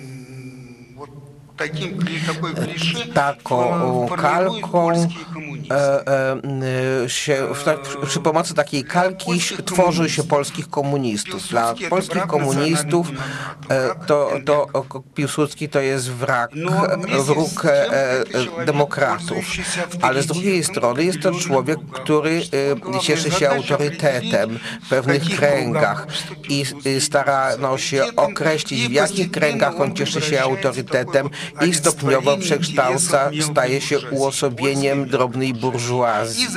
taką 3.13 4.07
kalką, 4.17 4.91
e, 4.91 5.05
e, 5.73 7.09
się, 7.09 7.47
w, 7.53 7.65
przy 8.07 8.19
pomocy 8.19 8.53
takiej 8.53 8.83
kalki 8.83 9.39
tworzy 9.65 10.09
się 10.09 10.23
polskich 10.23 10.69
komunistów. 10.69 11.47
Dla 11.47 11.75
polskich 11.89 12.27
komunistów 12.27 13.11
e, 13.69 13.89
to, 14.07 14.31
to 14.45 14.67
Piłsudski 15.15 15.69
to 15.69 15.79
jest 15.79 16.11
wrak, 16.11 16.51
wróg 17.25 17.63
demokratów. 18.65 19.45
Ale 20.01 20.23
z 20.23 20.25
drugiej 20.25 20.63
strony 20.63 21.03
jest 21.03 21.21
to 21.21 21.31
człowiek, 21.31 21.79
który 21.93 22.41
cieszy 23.01 23.31
się 23.31 23.49
autorytetem 23.49 24.59
w 24.83 24.89
pewnych 24.89 25.23
kręgach 25.37 26.07
i 26.49 26.63
starano 26.99 27.77
się 27.77 28.03
określić, 28.15 28.87
w 28.87 28.91
jakich 28.91 29.31
kręgach 29.31 29.81
on 29.81 29.95
cieszy 29.95 30.21
się 30.21 30.41
autorytetem 30.41 31.29
i 31.67 31.73
stopniowo 31.73 32.37
przekształca, 32.37 33.29
staje 33.51 33.81
się 33.81 33.99
uosobieniem 33.99 35.05
drobnej 35.05 35.53
burżuazji. 35.53 36.47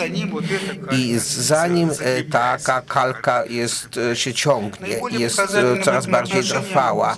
I 0.92 1.18
zanim 1.18 1.90
e, 1.90 2.22
taka 2.22 2.83
kalka 2.83 3.44
jest, 3.44 3.96
e, 3.96 4.16
się 4.16 4.35
ciągnie, 4.35 5.00
jest 5.11 5.40
e, 5.40 5.83
coraz 5.83 6.07
bardziej 6.07 6.42
trwała. 6.42 7.16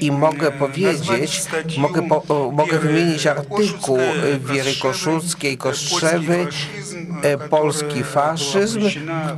I 0.00 0.12
mogę 0.12 0.52
powiedzieć, 0.52 1.42
mogę, 1.78 2.08
po, 2.08 2.50
mogę 2.52 2.78
wymienić 2.78 3.26
artykuł 3.26 3.98
Wiery 4.52 4.74
Koszulskiej, 4.82 5.58
Kostrzewy, 5.58 6.46
polski 7.50 8.04
faszyzm, 8.04 8.80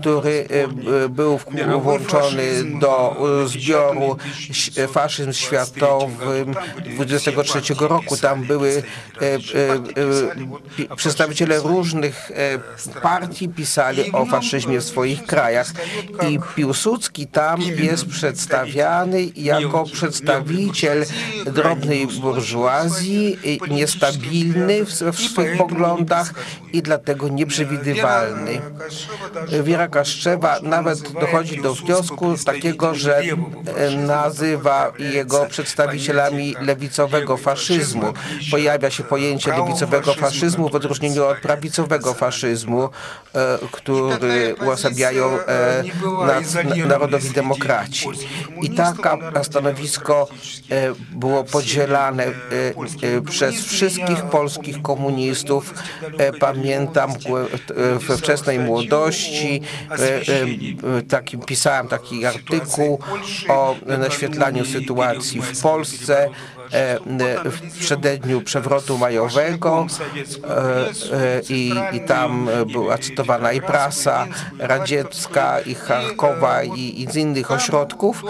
który 0.00 0.48
był 1.08 1.40
włączony 1.80 2.64
do 2.80 3.16
zbioru 3.46 4.16
faszyzm 4.92 5.32
światowym 5.32 6.54
23 6.98 7.63
roku. 7.70 8.16
Tam 8.16 8.44
były 8.44 8.82
e, 9.22 9.24
e, 9.24 9.34
e, 10.92 10.96
przedstawiciele 10.96 11.58
różnych 11.58 12.30
partii 13.02 13.48
pisali 13.48 14.12
o 14.12 14.26
faszyzmie 14.26 14.80
w 14.80 14.84
swoich 14.84 15.26
krajach. 15.26 15.66
I 16.28 16.38
Piłsudski 16.54 17.26
tam 17.26 17.60
jest 17.62 18.06
przedstawiany 18.06 19.22
jako 19.36 19.84
przedstawiciel 19.84 21.04
drobnej 21.46 22.06
burżuazji, 22.06 23.38
niestabilny 23.70 24.84
w, 24.84 24.92
swych 24.92 25.56
poglądach 25.58 26.34
i 26.72 26.82
dlatego 26.82 27.28
nieprzewidywalny. 27.28 28.60
Wiera 29.62 29.88
Kaszczewa 29.88 30.58
nawet 30.62 31.12
dochodzi 31.12 31.62
do 31.62 31.74
wniosku 31.74 32.34
takiego, 32.44 32.94
że 32.94 33.22
nazywa 34.06 34.92
jego 34.98 35.46
przedstawicielami 35.46 36.54
lewicowego 36.60 37.36
faszyzmu. 37.36 37.53
Pojawia 38.50 38.90
się 38.90 39.02
pojęcie 39.04 39.50
lewicowego 39.66 40.14
faszyzmu 40.14 40.68
w 40.68 40.74
odróżnieniu 40.74 41.24
od 41.24 41.38
prawicowego 41.38 42.14
faszyzmu, 42.14 42.88
e, 43.34 43.58
który 43.72 44.54
uosabiają 44.66 45.24
e, 45.40 45.84
na- 46.26 46.86
narodowi 46.86 47.30
demokraci. 47.30 48.08
I 48.62 48.70
taka 48.70 49.18
stanowisko 49.42 50.28
e, 50.70 50.92
było 51.10 51.44
podzielane 51.44 52.24
e, 52.26 52.30
e, 53.16 53.20
przez 53.20 53.64
wszystkich 53.64 54.22
polskich 54.22 54.82
komunistów. 54.82 55.74
E, 56.18 56.32
Pamiętam 56.32 57.10
e, 57.10 57.98
we 57.98 58.16
wczesnej 58.16 58.58
młodości 58.58 59.60
e, 59.90 59.94
e, 60.98 61.02
taki, 61.02 61.38
pisałem 61.38 61.88
taki 61.88 62.26
artykuł 62.26 62.98
o 63.48 63.76
naświetlaniu 63.98 64.64
sytuacji 64.64 65.40
w 65.42 65.60
Polsce. 65.62 66.24
e, 66.24 66.28
w 67.44 67.78
przededniu 67.78 68.40
przewrotu 68.40 68.98
majowego 68.98 69.86
e, 70.44 70.56
e, 71.16 71.40
i, 71.48 71.72
i 71.92 72.00
tam 72.00 72.48
była 72.72 72.98
cytowana 72.98 73.52
i 73.52 73.60
prasa 73.60 74.26
radziecka, 74.58 75.60
i 75.60 75.74
Charkowa, 75.74 76.62
i, 76.62 77.02
i 77.02 77.06
z 77.12 77.16
innych 77.16 77.50
ośrodków 77.50 78.22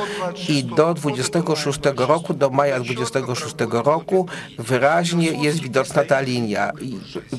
i 0.49 0.65
do 0.65 0.95
26 0.95 1.81
roku, 1.97 2.35
do 2.35 2.51
maja 2.51 2.81
26 2.81 3.55
roku 3.71 4.27
wyraźnie 4.59 5.29
jest 5.45 5.61
widoczna 5.61 6.05
ta 6.05 6.21
linia. 6.21 6.73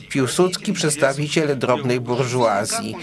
Piłsudski 0.09 0.73
przedstawiciel 0.73 1.57
drobnej 1.59 1.99
burżuazji 1.99 2.95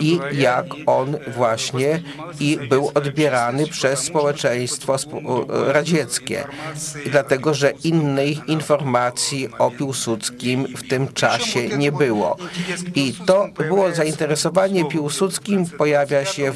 i 0.00 0.18
jak 0.32 0.66
on 0.86 1.16
właśnie 1.36 2.02
i 2.40 2.58
był 2.68 2.90
odbierany 2.94 3.66
przez 3.66 4.00
społeczeństwo 4.00 4.96
spo- 4.96 5.46
radzieckie. 5.72 6.44
I 7.06 7.10
dlatego, 7.10 7.35
że 7.52 7.70
innej 7.84 8.40
informacji 8.46 9.48
o 9.58 9.70
Piłsudskim 9.70 10.66
w 10.76 10.88
tym 10.88 11.08
czasie 11.12 11.68
nie 11.68 11.92
było. 11.92 12.36
I 12.94 13.14
to 13.26 13.48
było 13.68 13.92
zainteresowanie 13.92 14.84
Piłsudskim 14.84 15.66
pojawia 15.66 16.24
się 16.24 16.52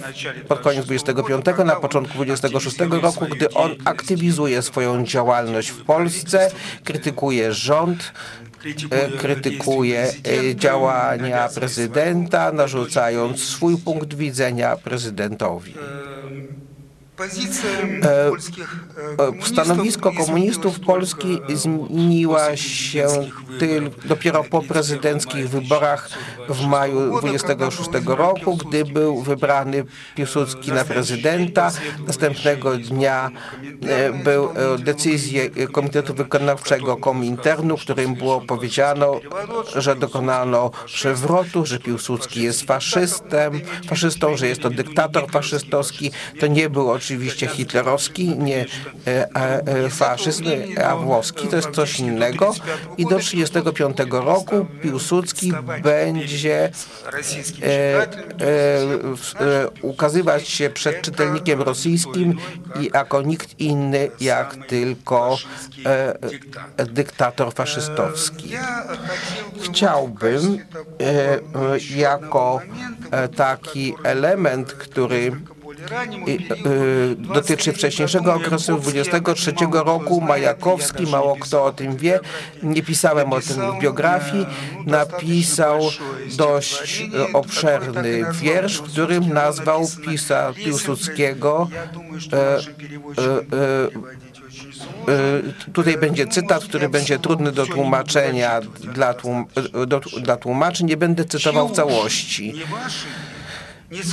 pod 0.49 0.61
koniec 0.61 0.87
25, 0.87 1.45
na 1.65 1.77
początku 1.77 2.25
26 2.25 2.79
roku, 2.79 3.27
gdy 3.27 3.55
on 3.55 3.71
aktywizuje 3.85 4.63
swoją 4.63 5.05
działalność 5.05 5.69
w 5.69 5.85
Polsce, 5.85 6.51
krytykuje 6.85 7.53
rząd, 7.53 8.13
e, 8.91 9.09
krytykuje 9.09 10.13
e, 10.51 10.57
działania 10.57 11.49
prezydenta, 11.49 12.53
narzucając 12.53 13.43
swój 13.45 13.77
punkt 13.77 14.15
widzenia 14.15 14.77
prezydentowi. 14.77 15.75
E, 17.21 18.31
Stanowisko 19.47 20.13
komunistów 20.13 20.81
Polski 20.81 21.41
zmieniła 21.55 22.57
się 22.57 23.07
dopiero 24.05 24.45
po 24.45 24.63
prezydenckich 24.63 25.49
wyborach 25.49 26.11
w 26.49 26.67
maju 26.67 27.21
26 27.21 27.91
roku, 28.07 28.57
gdy 28.57 28.85
był 28.85 29.23
wybrany 29.23 29.85
Piłsudski 30.15 30.73
na 30.73 30.85
prezydenta. 30.85 31.71
Następnego 32.07 32.77
dnia 32.77 33.31
e, 33.89 34.13
był 34.13 34.51
e, 34.51 34.79
decyzję 34.79 35.51
Komitetu 35.73 36.15
Wykonawczego 36.15 36.97
Kominternu, 36.97 37.77
w 37.77 37.81
którym 37.81 38.15
było 38.15 38.41
powiedziano, 38.41 39.21
że 39.77 39.97
dokonano 39.97 40.71
przewrotu, 40.87 41.67
że 41.67 41.79
Piłsudski 41.79 42.43
jest 42.43 42.63
faszystem, 42.63 43.61
faszystą, 43.87 44.37
że 44.37 44.49
jest 44.49 44.61
to 44.61 44.71
dyktator 44.71 45.31
faszystowski. 45.31 46.11
To 46.41 46.47
nie 46.47 46.71
był 46.71 46.91
oczywiście 46.91 47.10
hitlerowski, 47.49 48.39
nie 48.39 48.67
e, 49.07 49.29
e, 49.35 49.91
faszyzm, 49.91 50.45
a 50.85 50.97
włoski, 50.97 51.49
to 51.49 51.57
jest 51.57 51.71
coś 51.71 52.01
innego. 52.01 52.55
I 52.99 53.05
do 53.05 53.19
1935 53.19 53.97
roku 54.11 54.67
Piłsudski 54.83 55.53
będzie 55.83 56.71
e, 57.63 58.07
ukazywać 59.83 60.49
się 60.49 60.71
przed 60.71 61.03
czytelnikiem 61.03 61.63
rosyjskim 61.63 62.39
i 62.81 62.91
jako 62.95 63.23
nikt 63.23 63.61
inny 63.61 64.11
jak 64.21 64.57
tylko 64.67 65.39
dyktator 66.77 67.55
faszystowski. 67.55 68.51
Chciałbym 69.63 70.59
jako 71.97 72.61
taki 73.37 73.95
element, 74.05 74.73
który 74.73 75.33
dotyczy 77.17 77.73
wcześniejszego 77.73 78.35
okresu 78.35 78.79
23 78.79 79.53
roku. 79.73 80.21
Majakowski, 80.21 81.07
mało 81.07 81.37
kto 81.41 81.65
o 81.65 81.73
tym 81.73 81.97
wie, 81.97 82.21
nie 82.63 82.83
pisałem 82.83 83.33
o 83.33 83.41
tym 83.41 83.73
w 83.73 83.81
biografii, 83.83 84.47
napisał 84.87 85.81
dość 86.37 87.03
obszerny 87.33 88.25
wiersz, 88.33 88.79
w 88.79 88.83
którym 88.83 89.33
nazwał 89.33 89.87
pisa 90.05 90.53
Piłsudskiego 90.53 91.69
e, 92.33 92.37
e, 92.37 92.61
e, 95.09 95.73
tutaj 95.73 95.99
będzie 95.99 96.27
cytat, 96.27 96.65
który 96.65 96.89
będzie 96.89 97.19
trudny 97.19 97.53
do 97.53 97.67
tłumaczenia 97.67 98.61
dla, 98.95 99.15
tłum, 99.15 99.47
do, 99.87 100.01
dla 100.01 100.37
tłumaczy. 100.37 100.85
Nie 100.85 100.97
będę 100.97 101.25
cytował 101.25 101.69
w 101.69 101.73
całości. 101.73 102.55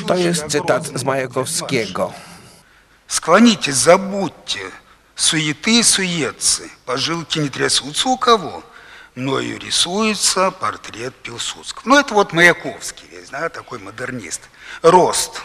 To 0.08 0.16
jest 0.16 0.48
cytat 0.48 0.86
z 0.86 1.04
Majakowskiego. 1.04 2.14
Склонитесь, 3.08 3.76
забудьте 3.76 4.72
суеты 5.18 5.80
и 5.80 5.84
суетцы. 5.84 6.72
Пожилки 6.86 7.40
не 7.40 7.50
трясутся 7.50 8.08
у 8.08 8.18
кого. 8.18 8.64
Мною 9.16 9.60
рисуется 9.60 10.52
портрет 10.52 11.16
Пилсудского. 11.16 11.82
Ну, 11.86 12.00
это 12.00 12.14
вот 12.14 12.34
Маяковский 12.34 13.08
весь, 13.12 13.30
да, 13.30 13.50
такой 13.50 13.80
модернист. 13.80 14.42
Рост. 14.84 15.42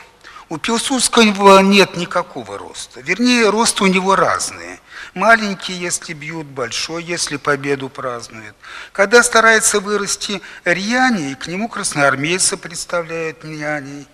У 0.51 0.59
Пилсудского 0.59 1.61
нет 1.61 1.97
никакого 1.97 2.59
роста. 2.59 3.01
Вернее, 3.01 3.49
росты 3.49 3.85
у 3.85 3.87
него 3.87 4.15
разные. 4.15 4.79
Маленький, 5.15 5.73
если 5.73 6.13
бьют, 6.13 6.47
большой, 6.47 7.03
если 7.03 7.39
победу 7.39 7.89
празднуют. 7.89 8.55
Когда 8.93 9.23
старается 9.23 9.81
вырасти 9.81 10.43
рьяней, 10.67 11.35
к 11.35 11.47
нему 11.47 11.71
красноармейцы 11.71 12.59
представляют 12.59 13.45
няней. 13.45 14.07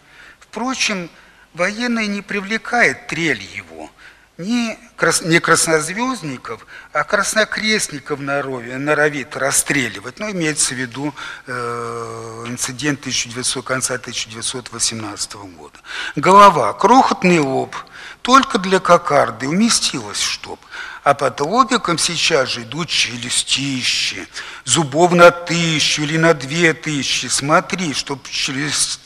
Впрочем, 0.58 1.08
военный 1.54 2.08
не 2.08 2.20
привлекает 2.20 3.06
трель 3.06 3.40
его. 3.40 3.88
Не, 4.38 4.76
крас- 4.96 5.22
не 5.22 5.38
краснозвездников, 5.38 6.66
а 6.92 7.04
краснокрестников 7.04 8.18
норовит, 8.18 8.76
норовит 8.76 9.36
расстреливать. 9.36 10.18
Ну, 10.18 10.32
имеется 10.32 10.74
в 10.74 10.78
виду 10.78 11.14
э, 11.46 12.44
инцидент 12.48 12.98
1900, 13.02 13.64
конца 13.64 13.94
1918 13.94 15.34
года. 15.34 15.78
Голова, 16.16 16.72
крохотный 16.72 17.38
лоб, 17.38 17.76
только 18.22 18.58
для 18.58 18.80
кокарды 18.80 19.46
уместилась 19.46 20.20
чтоб. 20.20 20.58
А 21.04 21.14
под 21.14 21.40
лобиком 21.40 21.98
сейчас 21.98 22.48
же 22.48 22.62
идут 22.62 22.88
челюстищи, 22.88 24.26
зубов 24.64 25.12
на 25.12 25.30
тысячу 25.30 26.02
или 26.02 26.16
на 26.16 26.34
две 26.34 26.74
тысячи. 26.74 27.26
Смотри, 27.26 27.94
чтоб 27.94 28.28
челюстце 28.28 28.98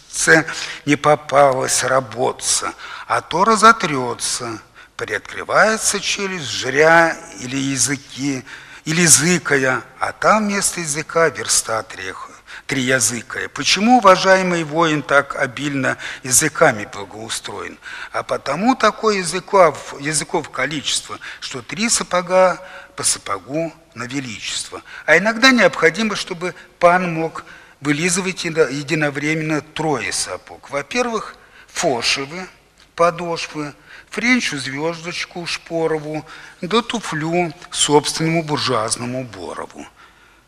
не 0.86 0.96
попалось 0.96 1.84
работаться, 1.84 2.74
а 3.06 3.20
то 3.20 3.44
разотрется. 3.44 4.60
Приоткрывается 4.96 5.98
челюсть, 6.00 6.50
жря 6.50 7.16
или 7.40 7.56
языки, 7.56 8.44
или 8.84 9.04
зыкая, 9.06 9.82
а 9.98 10.12
там 10.12 10.44
вместо 10.44 10.80
языка 10.80 11.28
верста 11.28 11.82
треха 11.82 12.32
триязыкая. 12.66 13.48
Почему 13.48 13.98
уважаемый 13.98 14.64
воин 14.64 15.02
так 15.02 15.36
обильно 15.36 15.98
языками 16.22 16.88
благоустроен? 16.90 17.78
А 18.12 18.22
потому 18.22 18.74
такое 18.76 19.18
языков, 19.18 19.94
языков 20.00 20.48
количество, 20.50 21.18
что 21.40 21.60
три 21.60 21.88
сапога 21.88 22.60
по 22.96 23.02
сапогу 23.02 23.72
на 23.94 24.04
величество. 24.04 24.82
А 25.04 25.18
иногда 25.18 25.50
необходимо, 25.50 26.16
чтобы 26.16 26.54
пан 26.78 27.12
мог 27.12 27.44
вылизывать 27.82 28.44
едино- 28.44 28.70
единовременно 28.70 29.60
трое 29.60 30.12
сапог. 30.12 30.70
Во-первых, 30.70 31.36
фошевы, 31.66 32.48
подошвы, 32.94 33.74
френчу 34.08 34.58
звездочку 34.58 35.46
Шпорову, 35.46 36.24
да 36.60 36.80
туфлю 36.80 37.52
собственному 37.70 38.42
буржуазному 38.44 39.24
Борову. 39.24 39.86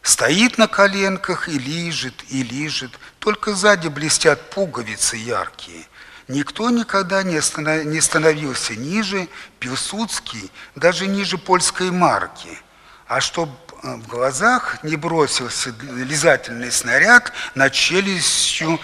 Стоит 0.02 0.58
на 0.58 0.68
коленках 0.68 1.48
и 1.48 1.58
лижет, 1.58 2.24
и 2.28 2.42
лижет, 2.42 2.92
только 3.18 3.54
сзади 3.54 3.88
блестят 3.88 4.50
пуговицы 4.50 5.16
яркие. 5.16 5.86
Никто 6.28 6.70
никогда 6.70 7.22
не, 7.22 7.40
становился 7.40 8.76
ниже 8.76 9.28
Пилсудский, 9.58 10.50
даже 10.74 11.06
ниже 11.06 11.38
польской 11.38 11.90
марки. 11.90 12.58
А 13.06 13.20
чтоб 13.20 13.48
э, 13.48 13.63
в 13.84 14.06
глазах 14.06 14.82
не 14.82 14.96
бросился 14.96 15.74
лизательный 15.82 16.72
снаряд 16.72 17.32
над 17.54 17.72
челюстью, 17.74 18.80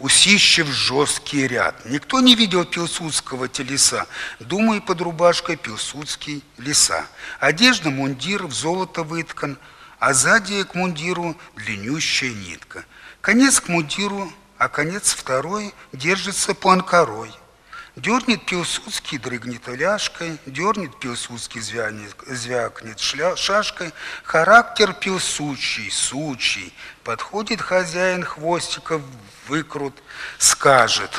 усищив 0.00 0.68
жесткий 0.68 1.48
ряд. 1.48 1.84
Никто 1.84 2.20
не 2.20 2.36
видел 2.36 2.64
Пилсудского 2.64 3.48
телеса, 3.48 4.06
думая 4.38 4.80
под 4.80 5.00
рубашкой 5.00 5.56
Пилсудский 5.56 6.44
леса. 6.58 7.06
Одежда, 7.40 7.90
мундир 7.90 8.46
в 8.46 8.52
золото 8.52 9.02
выткан, 9.02 9.58
а 9.98 10.14
сзади 10.14 10.62
к 10.62 10.76
мундиру 10.76 11.36
длиннющая 11.56 12.32
нитка. 12.32 12.84
Конец 13.20 13.60
к 13.60 13.66
мундиру, 13.66 14.32
а 14.58 14.68
конец 14.68 15.12
второй 15.12 15.74
держится 15.92 16.54
планкорой. 16.54 17.32
Дернет 17.96 18.46
Пилсудский, 18.46 19.18
дрыгнет 19.18 19.66
ляжкой, 19.66 20.38
дернет 20.46 20.98
Пилсудский, 21.00 21.60
звянет, 21.60 22.14
звякнет 22.26 23.00
шля, 23.00 23.36
шашкой. 23.36 23.92
Характер 24.22 24.92
пилсучий, 24.94 25.90
сучий. 25.90 26.72
Подходит 27.02 27.60
хозяин 27.60 28.22
хвостика, 28.22 29.00
выкрут, 29.48 30.00
скажет. 30.38 31.10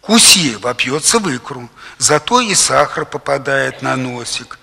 Куси, 0.00 0.56
вопьется 0.56 1.18
в 1.18 1.28
икру, 1.36 1.68
зато 1.98 2.40
и 2.40 2.54
сахар 2.54 3.04
попадает 3.04 3.82
на 3.82 3.94
носик. 3.94 4.58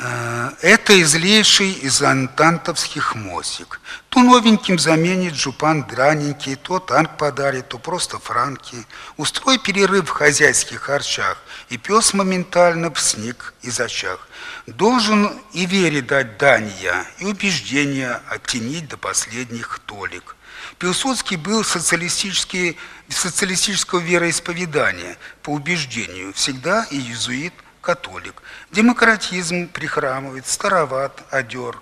Э, 0.00 0.50
Это 0.60 1.00
излейший 1.02 1.72
из 1.72 2.02
антантовских 2.02 3.14
мосик. 3.14 3.80
То 4.08 4.20
новеньким 4.20 4.78
заменит 4.78 5.34
жупан 5.34 5.84
драненький, 5.84 6.56
то 6.56 6.78
танк 6.78 7.16
подарит, 7.18 7.68
то 7.68 7.78
просто 7.78 8.18
франки. 8.18 8.76
Устрой 9.16 9.58
перерыв 9.58 10.08
в 10.08 10.12
хозяйских 10.12 10.82
харчах, 10.82 11.38
и 11.68 11.78
пес 11.78 12.14
моментально 12.14 12.90
в 12.90 13.00
снег 13.00 13.54
и 13.62 13.70
зачах. 13.70 14.28
Должен 14.66 15.32
и 15.52 15.66
вере 15.66 16.00
дать 16.00 16.38
дань 16.38 16.72
я, 16.80 17.06
и 17.18 17.24
убеждения 17.24 18.20
оттенить 18.28 18.88
до 18.88 18.96
последних 18.96 19.78
толик. 19.80 20.36
Пилсудский 20.78 21.36
был 21.36 21.64
социалистический, 21.64 22.78
социалистического 23.08 23.98
вероисповедания, 23.98 25.16
по 25.42 25.50
убеждению, 25.50 26.32
всегда 26.32 26.84
и 26.90 26.98
иезуит, 26.98 27.52
католик. 27.82 28.42
Демократизм 28.70 29.68
прихрамывает, 29.68 30.46
староват, 30.46 31.22
одер. 31.30 31.78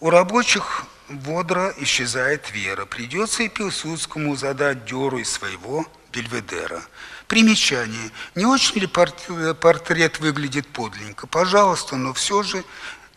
У 0.00 0.10
рабочих 0.10 0.84
бодро 1.08 1.72
исчезает 1.78 2.50
вера. 2.50 2.86
Придется 2.86 3.44
и 3.44 3.48
Пилсудскому 3.48 4.34
задать 4.34 4.84
деру 4.84 5.18
из 5.18 5.30
своего 5.30 5.86
бельведера. 6.12 6.82
Примечание. 7.28 8.10
Не 8.34 8.46
очень 8.46 8.80
ли 8.80 8.86
порт- 8.86 9.58
портрет 9.60 10.18
выглядит 10.18 10.66
подлинненько? 10.68 11.26
Пожалуйста, 11.28 11.96
но 11.96 12.12
все 12.12 12.42
же 12.42 12.64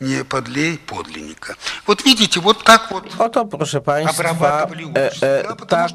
nie 0.02 0.26
подлей 0.26 0.78
подлинника. 0.78 1.56
Вот 1.88 2.06
видите, 2.06 2.39
вот 2.39 2.58
э, 2.58 2.62
э, 2.62 2.64
так 2.66 2.82
э, 2.82 2.93
вот 2.93 3.06
Oto, 3.20 3.46
proszę 3.46 3.82
Państwa, 3.82 4.36
tak 5.68 5.93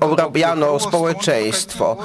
obrabiano 0.00 0.80
społeczeństwo 0.80 1.96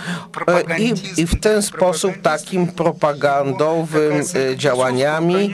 i 1.18 1.28
w 1.28 1.40
ten 1.40 1.62
sposób 1.62 2.14
takim 2.22 2.68
propagandowym 2.68 4.24
działaniami 4.56 5.54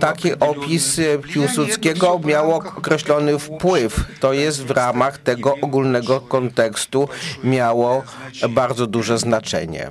taki 0.00 0.38
opis 0.40 1.00
Piłsudskiego 1.32 2.20
miał 2.24 2.54
określony 2.54 3.38
wpływ. 3.38 4.04
To 4.20 4.32
jest 4.32 4.64
w 4.64 4.70
ramach 4.70 5.18
tego 5.18 5.56
ogólnego 5.60 6.20
kontekstu 6.20 7.08
miało 7.44 8.02
bardzo 8.48 8.86
duże 8.86 9.18
znaczenie. 9.18 9.90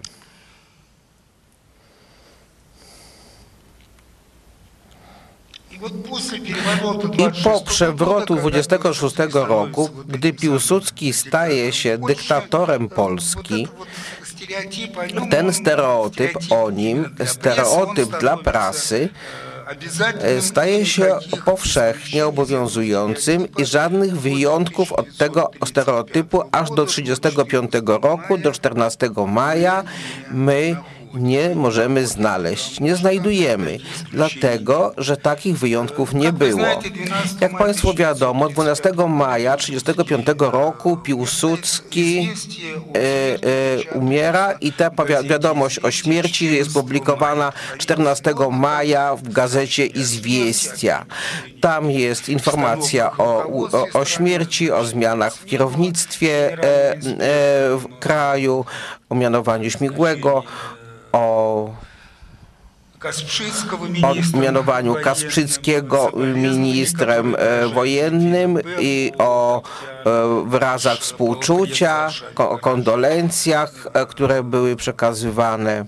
I 7.17 7.43
po 7.43 7.61
przewrotu 7.61 8.35
26 8.35 9.15
roku, 9.33 9.89
gdy 10.07 10.33
Piłsudski 10.33 11.13
staje 11.13 11.73
się 11.73 11.97
dyktatorem 11.97 12.89
Polski, 12.89 13.67
ten 15.31 15.53
stereotyp 15.53 16.31
o 16.49 16.71
nim, 16.71 17.15
stereotyp 17.25 18.19
dla 18.19 18.37
prasy, 18.37 19.09
staje 20.39 20.85
się 20.85 21.15
powszechnie 21.45 22.25
obowiązującym 22.25 23.47
i 23.57 23.65
żadnych 23.65 24.19
wyjątków 24.19 24.91
od 24.91 25.17
tego 25.17 25.51
stereotypu 25.65 26.43
aż 26.51 26.69
do 26.71 26.85
35 26.85 27.71
roku, 27.85 28.37
do 28.37 28.51
14 28.51 29.09
maja 29.27 29.83
my 30.31 30.75
nie 31.13 31.55
możemy 31.55 32.07
znaleźć, 32.07 32.79
nie 32.79 32.95
znajdujemy, 32.95 33.77
dlatego, 34.11 34.93
że 34.97 35.17
takich 35.17 35.57
wyjątków 35.57 36.13
nie 36.13 36.33
było. 36.33 36.81
Jak 37.41 37.57
Państwu 37.57 37.93
wiadomo, 37.93 38.49
12 38.49 38.91
maja 39.09 39.57
1935 39.57 40.51
roku 40.51 40.97
Piłsudski 40.97 42.29
e, 42.95 42.99
e, 42.99 43.97
umiera 43.97 44.51
i 44.51 44.73
ta 44.73 44.91
wiadomość 45.23 45.79
o 45.79 45.91
śmierci 45.91 46.53
jest 46.53 46.73
publikowana 46.73 47.53
14 47.77 48.33
maja 48.51 49.15
w 49.15 49.29
gazecie 49.29 49.85
Izwiestia. 49.85 51.05
Tam 51.61 51.91
jest 51.91 52.29
informacja 52.29 53.11
o, 53.17 53.23
o, 53.23 53.99
o 53.99 54.05
śmierci, 54.05 54.71
o 54.71 54.85
zmianach 54.85 55.35
w 55.35 55.45
kierownictwie 55.45 56.53
e, 56.53 56.63
e, 56.63 56.97
w 57.77 57.85
kraju, 57.99 58.65
o 59.09 59.15
mianowaniu 59.15 59.69
Śmigłego, 59.69 60.43
o 61.13 61.69
mianowaniu 64.33 64.95
Kasprzyckiego 64.95 66.11
ministrem 66.35 67.35
e, 67.35 67.67
wojennym 67.67 68.59
i 68.79 69.11
o 69.17 69.61
e, 70.05 70.45
wyrazach 70.47 70.99
współczucia, 70.99 72.09
o 72.35 72.57
kondolencjach, 72.57 73.87
e, 73.93 74.05
które 74.05 74.43
były 74.43 74.75
przekazywane 74.75 75.85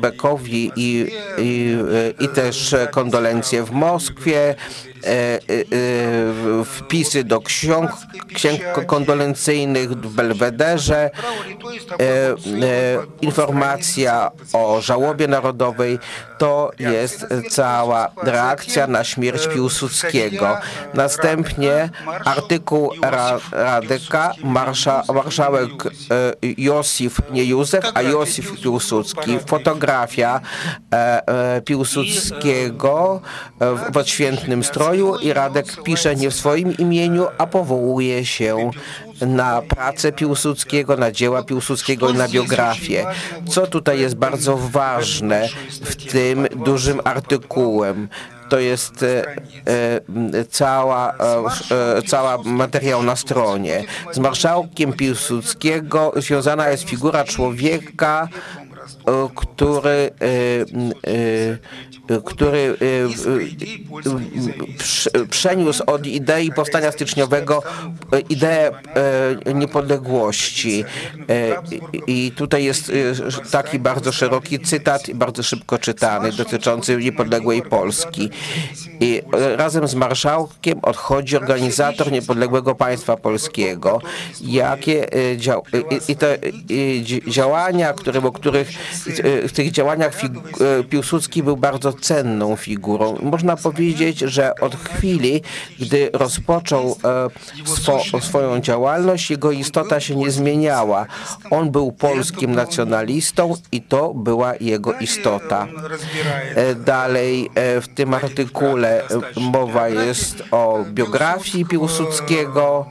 Bekowi 0.00 0.72
i, 0.76 1.06
i, 1.38 1.76
i 2.20 2.28
też 2.28 2.74
kondolencje 2.90 3.64
w 3.64 3.70
Moskwie, 3.70 4.54
wpisy 6.64 7.24
do 7.24 7.40
ksiąg, 7.40 7.90
księg 8.34 8.60
kondolencyjnych 8.86 9.90
w 9.90 10.14
Belwederze, 10.14 10.96
e, 11.00 11.10
e, 12.00 12.34
informacja 13.20 14.30
o 14.52 14.80
żałobie 14.80 15.28
narodowej, 15.28 15.98
to 16.38 16.70
jest 16.78 17.26
cała 17.50 18.08
reakcja 18.22 18.86
na 18.86 19.04
śmierć 19.04 19.46
Piłsudskiego. 19.46 20.58
Następnie 20.94 21.90
artykuł 22.24 22.92
Ra 23.02 23.38
Radyka, 23.52 24.32
marsza, 24.44 25.02
marszałek 25.14 25.70
e, 25.86 25.90
Josif, 26.58 27.20
nie 27.30 27.44
Józef, 27.44 27.84
a 27.94 28.02
Josif 28.02 28.60
Piłsudski, 28.62 29.38
fotografia 29.46 30.40
e, 30.92 31.28
e, 31.56 31.60
Piłsudskiego 31.60 33.20
e, 33.60 33.92
w 33.92 33.96
odświętnym 33.96 34.64
stroju 34.64 34.97
i 35.20 35.32
Radek 35.32 35.82
pisze 35.82 36.16
nie 36.16 36.30
w 36.30 36.34
swoim 36.34 36.76
imieniu, 36.76 37.26
a 37.38 37.46
powołuje 37.46 38.24
się 38.24 38.70
na 39.20 39.62
pracę 39.62 40.12
Piłsudskiego, 40.12 40.96
na 40.96 41.12
dzieła 41.12 41.42
Piłsudskiego 41.42 42.10
i 42.10 42.14
na 42.14 42.28
biografię. 42.28 43.06
Co 43.48 43.66
tutaj 43.66 44.00
jest 44.00 44.14
bardzo 44.14 44.56
ważne 44.56 45.48
w 45.82 46.12
tym 46.12 46.46
dużym 46.56 47.00
artykułem? 47.04 48.08
To 48.48 48.58
jest 48.58 49.02
e, 49.02 49.26
e, 49.66 50.44
cała, 50.50 51.14
e, 51.14 51.96
e, 51.96 52.02
cała 52.02 52.38
materiał 52.44 53.02
na 53.02 53.16
stronie. 53.16 53.84
Z 54.12 54.18
marszałkiem 54.18 54.92
Piłsudskiego 54.92 56.12
związana 56.16 56.68
jest 56.68 56.82
figura 56.82 57.24
człowieka, 57.24 58.28
e, 59.06 59.28
który, 59.34 60.10
e, 60.20 61.58
który 62.24 62.76
prze- 64.78 65.10
przeniósł 65.30 65.82
od 65.86 66.06
idei 66.06 66.52
powstania 66.52 66.92
styczniowego 66.92 67.62
e, 68.12 68.20
ideę 68.20 68.70
e, 69.44 69.54
niepodległości. 69.54 70.84
I 72.06 72.32
tutaj 72.36 72.64
jest 72.64 72.92
taki 73.50 73.78
bardzo 73.78 74.12
szeroki 74.12 74.60
cytat, 74.60 75.10
bardzo 75.14 75.42
szybko 75.42 75.78
czytany, 75.78 76.32
dotyczący 76.32 76.96
niepodległej 76.96 77.62
Polski. 77.62 78.30
I 79.00 79.22
razem 79.56 79.88
z 79.88 79.94
marszałkiem 79.94 80.78
odchodzi 80.82 81.36
organizator 81.36 82.12
niepodległego 82.12 82.74
państwa 82.74 83.16
polskiego. 83.16 84.00
Jakie 84.40 85.12
e, 85.12 85.36
dział, 85.36 85.62
i, 85.90 86.12
i 86.12 86.16
te 86.16 86.38
dzi- 87.02 87.22
działania, 87.26 87.92
które, 87.92 88.20
o 88.20 88.32
których 88.32 88.68
w 89.48 89.52
tych 89.52 89.70
działaniach 89.70 90.20
Piłsudski 90.90 91.42
był 91.42 91.56
bardzo 91.56 91.92
cenną 91.92 92.56
figurą. 92.56 93.18
Można 93.22 93.56
powiedzieć, 93.56 94.18
że 94.18 94.54
od 94.60 94.76
chwili, 94.76 95.42
gdy 95.80 96.10
rozpoczął 96.12 96.96
e, 97.04 97.66
swo, 97.66 98.20
swoją 98.20 98.60
działalność, 98.60 99.30
jego 99.30 99.52
istota 99.52 100.00
się 100.00 100.16
nie 100.16 100.30
zmieniała. 100.30 101.06
On 101.50 101.70
był 101.70 101.92
polskim 101.92 102.54
nacjonalistą 102.54 103.54
i 103.72 103.82
to 103.82 104.14
była 104.14 104.54
jego 104.60 104.92
istota. 104.92 105.66
E, 106.54 106.74
Dalej 106.74 107.50
e, 107.54 107.80
w 107.80 107.88
tym 107.88 108.14
artykule 108.14 108.87
e, 108.88 109.40
mowa 109.40 109.88
jest 109.88 110.42
o 110.50 110.84
biografii 110.92 111.64
Piłsudskiego, 111.64 112.86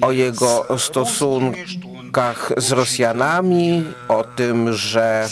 o 0.00 0.12
jego 0.12 0.78
stosunkach 0.78 2.52
z 2.56 2.72
Rosjanami, 2.72 3.84
o 4.08 4.24
tym, 4.24 4.72
że 4.72 5.28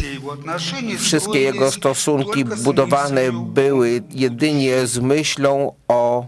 wszystkie 0.98 1.40
jego 1.40 1.70
stosunki 1.70 2.44
budowane 2.44 3.32
były 3.32 4.02
jedynie 4.10 4.86
z 4.86 4.98
myślą 4.98 5.72
o 5.88 6.26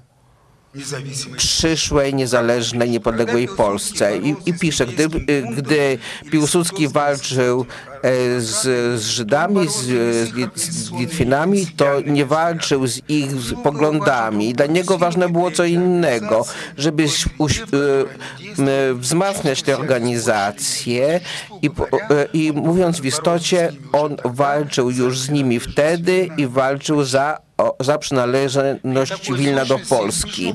przyszłej, 1.36 2.14
niezależnej, 2.14 2.90
niepodległej 2.90 3.48
Polsce. 3.48 4.18
I, 4.18 4.34
i 4.46 4.54
pisze, 4.54 4.86
gdy, 4.86 5.08
gdy 5.56 5.98
Piłsudski 6.30 6.88
walczył 6.88 7.66
z, 8.38 8.61
z 9.00 9.07
Żydami, 9.07 9.68
z, 9.68 9.74
z 9.74 10.32
Lit- 10.32 10.59
z 10.59 10.92
Litwinami, 10.92 11.66
to 11.66 12.00
nie 12.07 12.26
walczył 12.26 12.86
z 12.86 13.00
ich 13.09 13.30
poglądami. 13.62 14.55
Dla 14.55 14.66
niego 14.66 14.98
ważne 14.98 15.28
było 15.28 15.50
co 15.50 15.64
innego, 15.64 16.44
żeby 16.78 17.07
uś, 17.38 17.59
e, 17.61 17.64
wzmacniać 18.94 19.62
te 19.62 19.78
organizacje 19.78 21.20
i, 21.62 21.66
e, 21.66 21.70
i 22.32 22.53
mówiąc 22.53 23.00
w 23.00 23.05
istocie, 23.05 23.72
on 23.92 24.16
walczył 24.24 24.90
już 24.90 25.18
z 25.20 25.30
nimi 25.30 25.61
wtedy 25.61 26.28
i 26.36 26.46
walczył 26.46 27.05
za 27.05 27.38
za 27.80 27.98
przynależność 27.98 29.32
Wilna 29.32 29.64
do 29.64 29.78
Polski. 29.78 30.55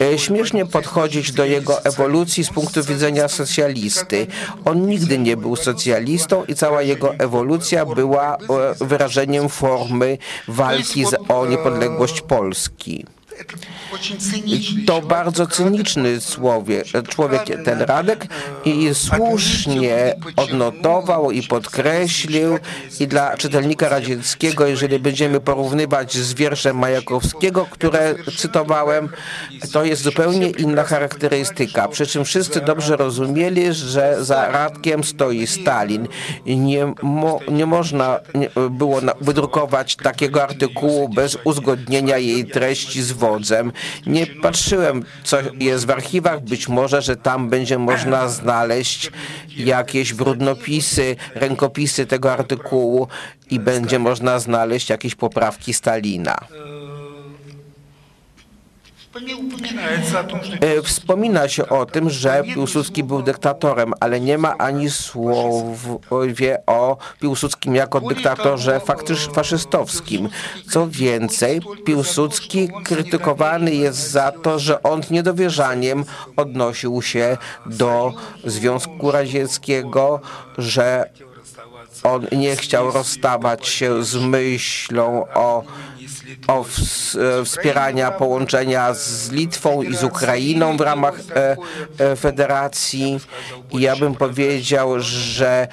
E, 0.00 0.18
Śmiesznie 0.18 0.66
podchodzić 0.66 1.32
do 1.32 1.44
jego 1.44 1.84
ewolucji 1.84 2.44
z 2.44 2.50
punktu 2.50 2.84
widzenia 2.84 3.28
socjalisty. 3.28 4.26
On 4.64 4.86
nigdy 4.86 5.18
nie 5.18 5.36
był 5.36 5.56
socjalistą 5.56 6.44
i 6.44 6.54
cała 6.54 6.75
jego 6.82 7.14
ewolucja 7.14 7.86
była 7.86 8.36
e, 8.36 8.38
wyrażeniem 8.84 9.48
formy 9.48 10.18
walki 10.48 11.04
o 11.28 11.46
niepodległość 11.46 12.20
Polski. 12.20 13.04
To 14.86 15.02
bardzo 15.02 15.46
cyniczny 15.46 16.20
człowiek, 16.20 16.86
człowiek 17.08 17.42
ten 17.64 17.80
Radek 17.80 18.26
i 18.64 18.94
słusznie 18.94 20.14
odnotował 20.36 21.30
i 21.30 21.42
podkreślił 21.42 22.58
i 23.00 23.06
dla 23.06 23.36
czytelnika 23.36 23.88
radzieckiego, 23.88 24.66
jeżeli 24.66 24.98
będziemy 24.98 25.40
porównywać 25.40 26.16
z 26.16 26.34
wierszem 26.34 26.78
Majakowskiego, 26.78 27.66
które 27.70 28.14
cytowałem, 28.36 29.08
to 29.72 29.84
jest 29.84 30.02
zupełnie 30.02 30.50
inna 30.50 30.84
charakterystyka. 30.84 31.88
Przy 31.88 32.06
czym 32.06 32.24
wszyscy 32.24 32.60
dobrze 32.60 32.96
rozumieli, 32.96 33.72
że 33.72 34.24
za 34.24 34.48
Radkiem 34.48 35.04
stoi 35.04 35.46
Stalin. 35.46 36.08
Nie, 36.46 36.92
mo, 37.02 37.40
nie 37.48 37.66
można 37.66 38.20
było 38.70 39.00
wydrukować 39.20 39.96
takiego 39.96 40.42
artykułu 40.42 41.08
bez 41.08 41.38
uzgodnienia 41.44 42.18
jej 42.18 42.46
treści 42.46 43.02
z 43.02 43.12
Nie 44.06 44.26
patrzyłem, 44.26 45.04
co 45.24 45.36
jest 45.58 45.86
w 45.86 45.90
archiwach. 45.90 46.40
Być 46.40 46.68
może, 46.68 47.02
że 47.02 47.16
tam 47.16 47.50
będzie 47.50 47.78
można 47.78 48.28
znaleźć 48.28 49.10
jakieś 49.56 50.14
brudnopisy, 50.14 51.16
rękopisy 51.34 52.06
tego 52.06 52.32
artykułu 52.32 53.08
i 53.50 53.60
będzie 53.60 53.98
można 53.98 54.38
znaleźć 54.38 54.90
jakieś 54.90 55.14
poprawki 55.14 55.74
Stalina. 55.74 56.36
E, 60.60 60.82
Wspomina 60.82 61.48
się 61.48 61.68
o 61.68 61.86
tym, 61.86 62.10
że 62.10 62.42
Piłsudski 62.54 63.04
był 63.04 63.22
dyktatorem, 63.22 63.92
ale 64.00 64.20
nie 64.20 64.38
ma 64.38 64.56
ani 64.58 64.90
słowie 64.90 66.62
o 66.66 66.96
Piłsudskim 67.20 67.74
jako 67.74 68.00
dyktatorze 68.00 68.78
faktysz- 68.78 69.32
faszystowskim. 69.34 70.28
Co 70.70 70.88
więcej, 70.88 71.60
Piłsudski 71.86 72.68
krytykowany 72.84 73.74
jest 73.74 74.10
za 74.10 74.32
to, 74.32 74.58
że 74.58 74.82
on 74.82 75.02
z 75.02 75.10
niedowierzaniem 75.10 76.04
odnosił 76.36 77.02
się 77.02 77.36
do 77.66 78.12
Związku 78.44 79.10
Radzieckiego, 79.10 80.20
że 80.58 81.10
on 82.02 82.26
nie 82.32 82.56
chciał 82.56 82.90
rozstawać 82.90 83.68
się 83.68 84.04
z 84.04 84.16
myślą 84.16 85.26
o 85.34 85.62
o 86.46 86.64
e, 87.40 87.44
wspierania 87.44 88.10
połączenia 88.10 88.94
z 88.94 89.30
Litwą 89.30 89.82
i 89.82 89.96
z 89.96 90.04
Ukrainą 90.04 90.76
w 90.76 90.80
ramach 90.80 91.14
e, 91.34 91.56
e, 91.98 92.16
federacji. 92.16 93.20
I 93.72 93.80
ja 93.80 93.96
bym 93.96 94.14
powiedział, 94.14 95.00
że 95.00 95.68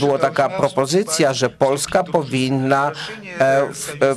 była 0.00 0.18
taka 0.18 0.48
propozycja, 0.48 1.34
że 1.34 1.50
Polska 1.50 2.04
powinna 2.04 2.92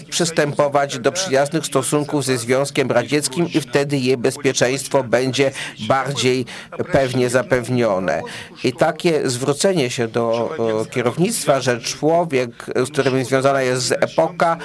przystępować 0.09 0.99
do 0.99 1.11
przyjaznych 1.11 1.65
stosunków 1.65 2.25
ze 2.25 2.37
Związkiem 2.37 2.91
Radzieckim 2.91 3.47
i 3.53 3.61
wtedy 3.61 3.97
jej 3.97 4.17
bezpieczeństwo 4.17 5.03
będzie 5.03 5.51
bardziej 5.87 6.45
pewnie 6.91 7.29
zapewnione. 7.29 8.21
I 8.63 8.73
takie 8.73 9.29
zwrócenie 9.29 9.89
się 9.89 10.07
do 10.07 10.55
kierownictwa, 10.91 11.61
że 11.61 11.81
człowiek, 11.81 12.65
z 12.75 12.89
którym 12.89 13.25
związana 13.25 13.61
jest 13.61 13.91
epoka, 13.91 14.57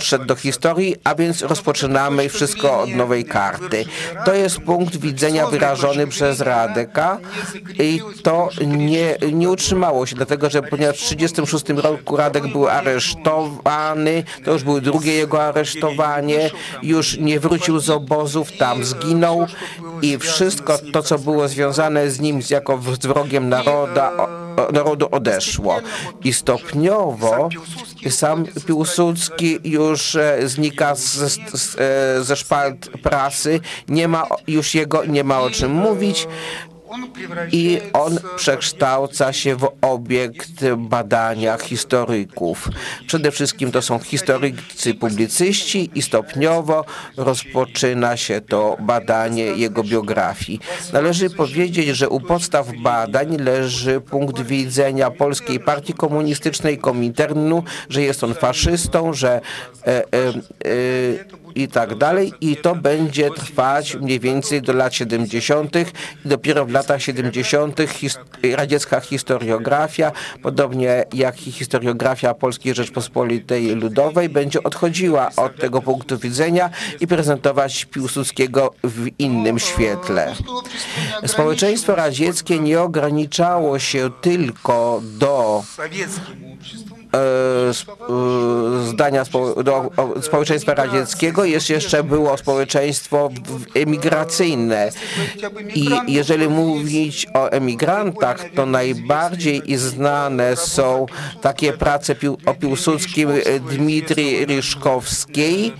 odszedł 0.00 0.24
do 0.24 0.36
historii, 0.36 0.96
a 1.04 1.14
więc 1.14 1.42
rozpoczynamy 1.42 2.28
wszystko 2.28 2.80
od 2.80 2.90
nowej 2.90 3.24
karty. 3.24 3.84
To 4.24 4.34
jest 4.34 4.58
punkt 4.58 4.96
widzenia 4.96 5.46
wyrażony 5.46 6.06
przez 6.06 6.40
Radeka 6.40 7.18
i 7.78 8.00
to 8.22 8.48
nie, 8.66 9.16
nie 9.32 9.50
utrzymało 9.50 10.06
się, 10.06 10.16
dlatego 10.16 10.50
że 10.50 10.62
ponieważ 10.62 10.96
w 10.96 11.08
1936 11.08 11.84
roku 11.84 12.16
Radek 12.16 12.46
był 12.48 12.68
aresztowany, 12.68 14.24
to 14.44 14.52
już 14.52 14.64
było 14.64 14.80
drugie 14.80 15.12
jego 15.12 15.44
aresztowanie, 15.44 16.50
już 16.82 17.18
nie 17.18 17.40
wrócił 17.40 17.80
z 17.80 17.90
obozów, 17.90 18.52
tam 18.52 18.84
zginął 18.84 19.46
i 20.02 20.18
wszystko 20.18 20.78
to, 20.92 21.02
co 21.02 21.18
było 21.18 21.48
związane 21.48 22.10
z 22.10 22.20
nim 22.20 22.40
jako 22.50 22.78
z 23.00 23.06
wrogiem 23.06 23.48
naroda, 23.48 24.12
narodu 24.72 25.08
odeszło. 25.10 25.80
I 26.24 26.32
stopniowo 26.32 27.48
sam 28.08 28.46
Piłsudski 28.66 29.58
już 29.64 30.16
e, 30.16 30.48
znika 30.48 30.94
z, 30.94 31.38
e, 31.78 32.24
ze 32.24 32.36
szpalt 32.36 32.90
prasy, 33.02 33.60
nie 33.88 34.08
ma 34.08 34.26
już 34.46 34.74
jego, 34.74 35.04
nie 35.04 35.24
ma 35.24 35.40
o 35.40 35.50
czym 35.50 35.72
mówić 35.72 36.26
i 37.52 37.80
on 37.92 38.18
przekształca 38.36 39.32
się 39.32 39.56
w 39.56 39.68
obiekt 39.80 40.64
badania 40.76 41.56
historyków. 41.58 42.68
Przede 43.06 43.30
wszystkim 43.30 43.72
to 43.72 43.82
są 43.82 43.98
historycy 43.98 44.94
publicyści 44.94 45.90
i 45.94 46.02
stopniowo 46.02 46.84
rozpoczyna 47.16 48.16
się 48.16 48.40
to 48.40 48.76
badanie 48.80 49.44
jego 49.44 49.84
biografii. 49.84 50.60
Należy 50.92 51.30
powiedzieć, 51.30 51.88
że 51.88 52.08
u 52.08 52.20
podstaw 52.20 52.66
badań 52.82 53.36
leży 53.36 54.00
punkt 54.00 54.40
widzenia 54.40 55.10
Polskiej 55.10 55.60
Partii 55.60 55.94
Komunistycznej 55.94 56.78
Kominternu, 56.78 57.62
że 57.88 58.02
jest 58.02 58.24
on 58.24 58.34
faszystą, 58.34 59.12
że 59.12 59.40
e, 59.86 59.86
e, 59.86 60.02
e, 60.64 61.49
i 61.54 61.68
tak 61.68 61.94
dalej. 61.94 62.32
I 62.40 62.56
to 62.56 62.74
będzie 62.74 63.30
trwać 63.30 63.94
mniej 63.94 64.20
więcej 64.20 64.62
do 64.62 64.72
lat 64.72 64.94
70. 64.94 65.76
i 66.24 66.28
dopiero 66.28 66.66
w 66.66 66.70
latach 66.70 67.02
70. 67.02 67.80
His 67.88 68.18
radziecka 68.56 69.00
historiografia, 69.00 70.12
podobnie 70.42 71.04
jak 71.14 71.46
i 71.46 71.52
historiografia 71.52 72.34
Polskiej 72.34 72.74
Rzeczpospolitej 72.74 73.74
Ludowej, 73.74 74.28
będzie 74.28 74.62
odchodziła 74.62 75.30
od 75.36 75.56
tego 75.56 75.82
punktu 75.82 76.18
widzenia 76.18 76.70
i 77.00 77.06
prezentować 77.06 77.84
Piłsudskiego 77.84 78.74
w 78.84 79.06
innym 79.18 79.58
świetle. 79.58 80.34
Społeczeństwo 81.26 81.94
radzieckie 81.94 82.58
nie 82.58 82.80
ograniczało 82.80 83.78
się 83.78 84.10
tylko 84.20 85.02
do 85.18 85.62
E, 87.14 87.70
e, 87.70 88.86
zdania 88.86 89.24
spo, 89.24 89.62
do 89.62 89.90
społeczeństwa 90.22 90.74
radzieckiego, 90.74 91.44
jest 91.44 91.70
jeszcze 91.70 92.04
było 92.04 92.36
społeczeństwo 92.36 93.30
emigracyjne. 93.74 94.90
I 95.74 95.88
jeżeli 96.06 96.48
mówić 96.48 97.26
o 97.34 97.50
emigrantach, 97.50 98.44
to 98.54 98.66
najbardziej 98.66 99.78
znane 99.78 100.56
są 100.56 101.06
takie 101.40 101.72
prace 101.72 102.14
pił, 102.14 102.38
o 102.46 102.54
Piłsudskim 102.54 103.28
Dmitrii 103.70 104.46
Ryszkowskiej, 104.46 105.72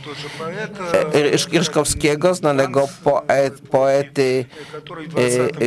e, 1.12 1.58
Ryszkowskiego, 1.58 2.34
znanego 2.34 2.88
poet, 3.04 3.60
poety, 3.70 4.44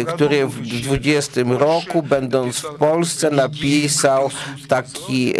który 0.07 0.47
w 0.47 0.61
20 0.61 1.57
roku, 1.57 2.03
będąc 2.03 2.57
w 2.57 2.75
Polsce, 2.75 3.31
napisał 3.31 4.29
taki 4.67 5.33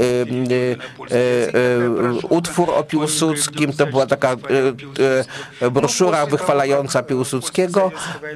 utwór 2.30 2.70
o 2.70 2.84
Piłsudskim. 2.84 3.74
To 3.74 3.88
była 3.88 4.06
taka 4.06 4.32
e, 4.32 4.36
e, 5.62 5.72
broszura 5.72 6.26
wychwalająca 6.26 7.04
Piłsudskiego, 7.04 7.92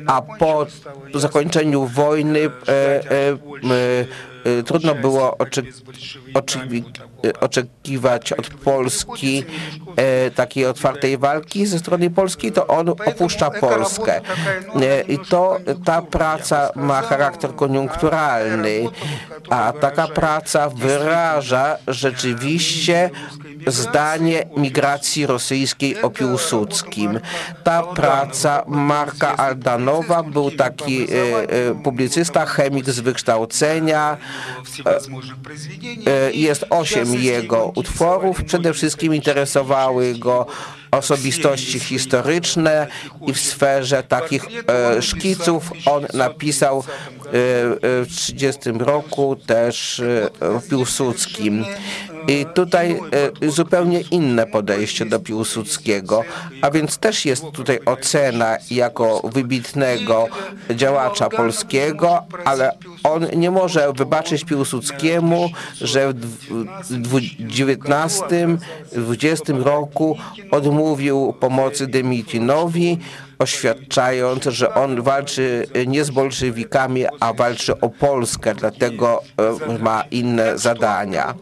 a 0.08 0.22
po 0.22 0.68
zakończeniu 1.14 1.86
wojny 1.86 2.40
e, 2.40 2.50
e, 2.70 3.12
e, 3.12 4.60
e, 4.60 4.64
trudno 4.64 4.96
było 4.96 5.38
oczy, 5.38 5.64
oczywi, 6.34 6.84
e, 7.04 7.07
oczekiwać 7.39 8.34
od 8.34 8.47
Polski 8.49 9.43
e, 9.95 10.32
takiej 10.32 10.65
otwartej 10.65 11.18
walki 11.18 11.65
ze 11.65 11.80
strony 11.80 12.09
polskiej, 12.09 12.51
to 12.51 12.68
on 12.68 12.89
opuszcza 12.89 13.51
Polskę. 13.51 14.22
E, 14.82 15.01
I 15.01 15.20
to 15.20 15.57
ta 15.86 16.01
praca 16.01 16.70
ma 16.76 17.01
charakter 17.01 17.55
koniunkturalny, 17.55 18.89
a 19.49 19.74
taka 19.74 20.07
praca 20.07 20.70
wyraża 20.70 21.78
rzeczywiście 21.88 23.09
zdanie 23.68 24.43
migracji 24.57 25.26
rosyjskiej 25.26 26.01
o 26.01 26.09
Piłsudskim. 26.09 27.20
Ta 27.63 27.84
praca 27.84 28.63
Marka 28.68 29.38
Aldanowa 29.38 30.24
był 30.24 30.51
taki 30.51 31.03
e, 31.03 31.15
e, 31.70 31.76
publicysta, 31.84 32.45
chemik 32.45 32.89
z 32.89 32.99
wykształcenia. 32.99 34.18
E, 36.07 36.32
Jest 36.32 36.65
osiem 36.70 37.07
jego 37.14 37.72
utworów. 37.76 38.43
Przede 38.43 38.74
wszystkim 38.74 39.16
interesowały 39.16 40.14
go 40.14 40.45
osobistości 40.91 41.80
historyczne 41.80 42.88
i 43.28 43.34
w 43.34 43.39
sferze 43.39 44.03
takich 44.03 44.45
e, 44.68 45.01
szkiców 45.01 45.72
on 45.86 46.05
napisał 46.14 46.84
e, 47.26 47.30
e, 47.30 47.34
w 47.82 48.08
30 48.16 48.70
roku 48.80 49.36
też 49.36 50.01
o 50.58 50.62
Piłsudskim. 50.70 51.66
I 52.28 52.46
tutaj 52.54 52.92
e, 52.92 53.00
zupełnie 53.50 54.02
inne 54.02 54.48
podejście 54.48 55.06
do 55.06 55.20
Piłsudskiego, 55.20 56.24
a 56.62 56.72
więc 56.72 56.98
też 56.98 57.26
jest 57.26 57.44
tutaj 57.54 57.80
ocena 57.86 58.58
jako 58.72 59.30
wybitnego 59.34 60.28
działacza 60.70 61.30
polskiego, 61.30 62.24
ale 62.46 62.72
on 63.04 63.28
nie 63.36 63.52
może 63.52 63.94
wybaczyć 63.94 64.44
Piłsudskiemu, 64.44 65.50
że 65.82 66.14
w 66.14 66.56
XIX-XX 67.42 69.64
roku 69.64 70.18
odmówił 70.52 71.34
pomocy 71.40 71.88
Demitinowi, 71.88 72.98
oświadczając, 73.40 74.44
że 74.44 74.74
on 74.74 75.02
walczy 75.02 75.68
nie 75.88 76.04
z 76.04 76.10
bolszewikami, 76.10 77.06
a 77.20 77.34
walczy 77.34 77.80
o 77.80 77.90
Polskę, 77.90 78.56
dlatego 78.56 79.24
e, 79.70 79.78
ma 79.84 80.04
inne 80.12 80.58
zadania. 80.58 81.34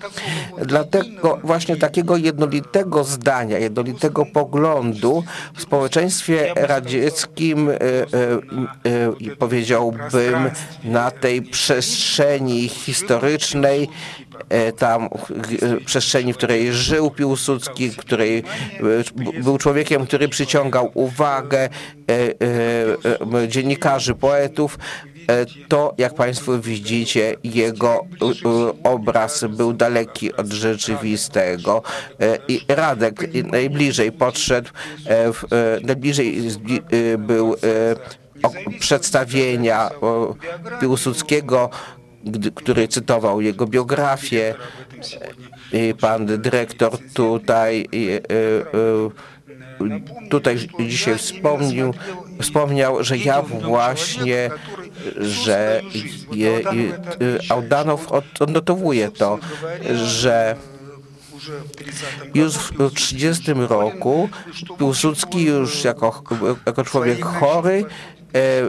Dlatego 0.62 1.40
właśnie 1.44 1.78
takiego 1.78 2.18
jednolitego 2.18 3.04
zdania, 3.04 3.58
jednolitego 3.58 4.26
poglądu 4.26 5.24
w 5.56 5.62
społeczeństwie 5.62 6.54
radzieckim, 6.56 7.70
e, 7.70 7.74
e, 7.74 9.36
powiedziałbym, 9.40 10.50
na 10.84 11.12
tej 11.12 11.42
przestrzeni 11.42 12.70
historycznej, 12.70 13.90
tam 14.78 15.04
e, 15.04 15.10
przestrzeni, 15.86 16.34
w 16.34 16.38
której 16.38 16.74
żył 16.74 17.12
Piłsudski, 17.12 17.90
której 17.90 18.38
e, 18.38 19.42
był 19.44 19.58
człowiekiem, 19.58 20.06
który 20.06 20.30
przyciągał 20.30 20.92
uwagę 20.94 21.60
e, 21.60 21.70
e, 22.10 23.42
e, 23.44 23.48
dziennikarzy, 23.48 24.16
poetów, 24.16 24.80
e, 25.30 25.46
to 25.68 25.94
jak 25.98 26.14
Państwo 26.14 26.60
widzicie, 26.60 27.36
jego 27.44 27.94
e, 27.94 28.26
e, 28.26 28.84
obraz 28.84 29.44
był 29.50 29.74
daleki 29.74 30.34
od 30.34 30.48
rzeczywistego. 30.48 31.84
E, 32.20 32.38
i 32.48 32.62
Radek 32.68 33.34
najbliżej 33.52 34.12
podszedł, 34.12 34.70
e, 35.08 35.26
e, 35.28 35.32
najbliżej 35.84 36.48
e, 37.14 37.18
był 37.18 37.54
e, 37.54 37.58
przedstawienia 38.80 39.90
Piłsudskiego, 40.82 41.70
który 42.56 42.88
cytował 42.88 43.42
jego 43.42 43.68
biografię. 43.68 44.56
Pan 46.02 46.26
dyrektor 46.26 46.98
tutaj 47.14 47.86
tutaj 50.30 50.58
dzisiaj 50.80 51.18
wspomniał, 51.18 51.94
wspomniał, 52.42 53.04
że 53.04 53.18
ja 53.18 53.42
właśnie, 53.42 54.50
że 55.18 55.82
Audanow 57.50 58.12
od- 58.12 58.42
odnotowuje 58.42 59.12
to, 59.12 59.40
że 59.96 60.56
już 62.34 62.54
w 62.54 62.70
1930 62.70 63.52
roku 63.70 64.30
Piłsudski 64.80 65.44
już 65.44 65.84
jako, 65.84 66.24
jako 66.66 66.84
człowiek 66.84 67.26
chory 67.26 67.86
e, 68.36 68.38
e, 68.38 68.68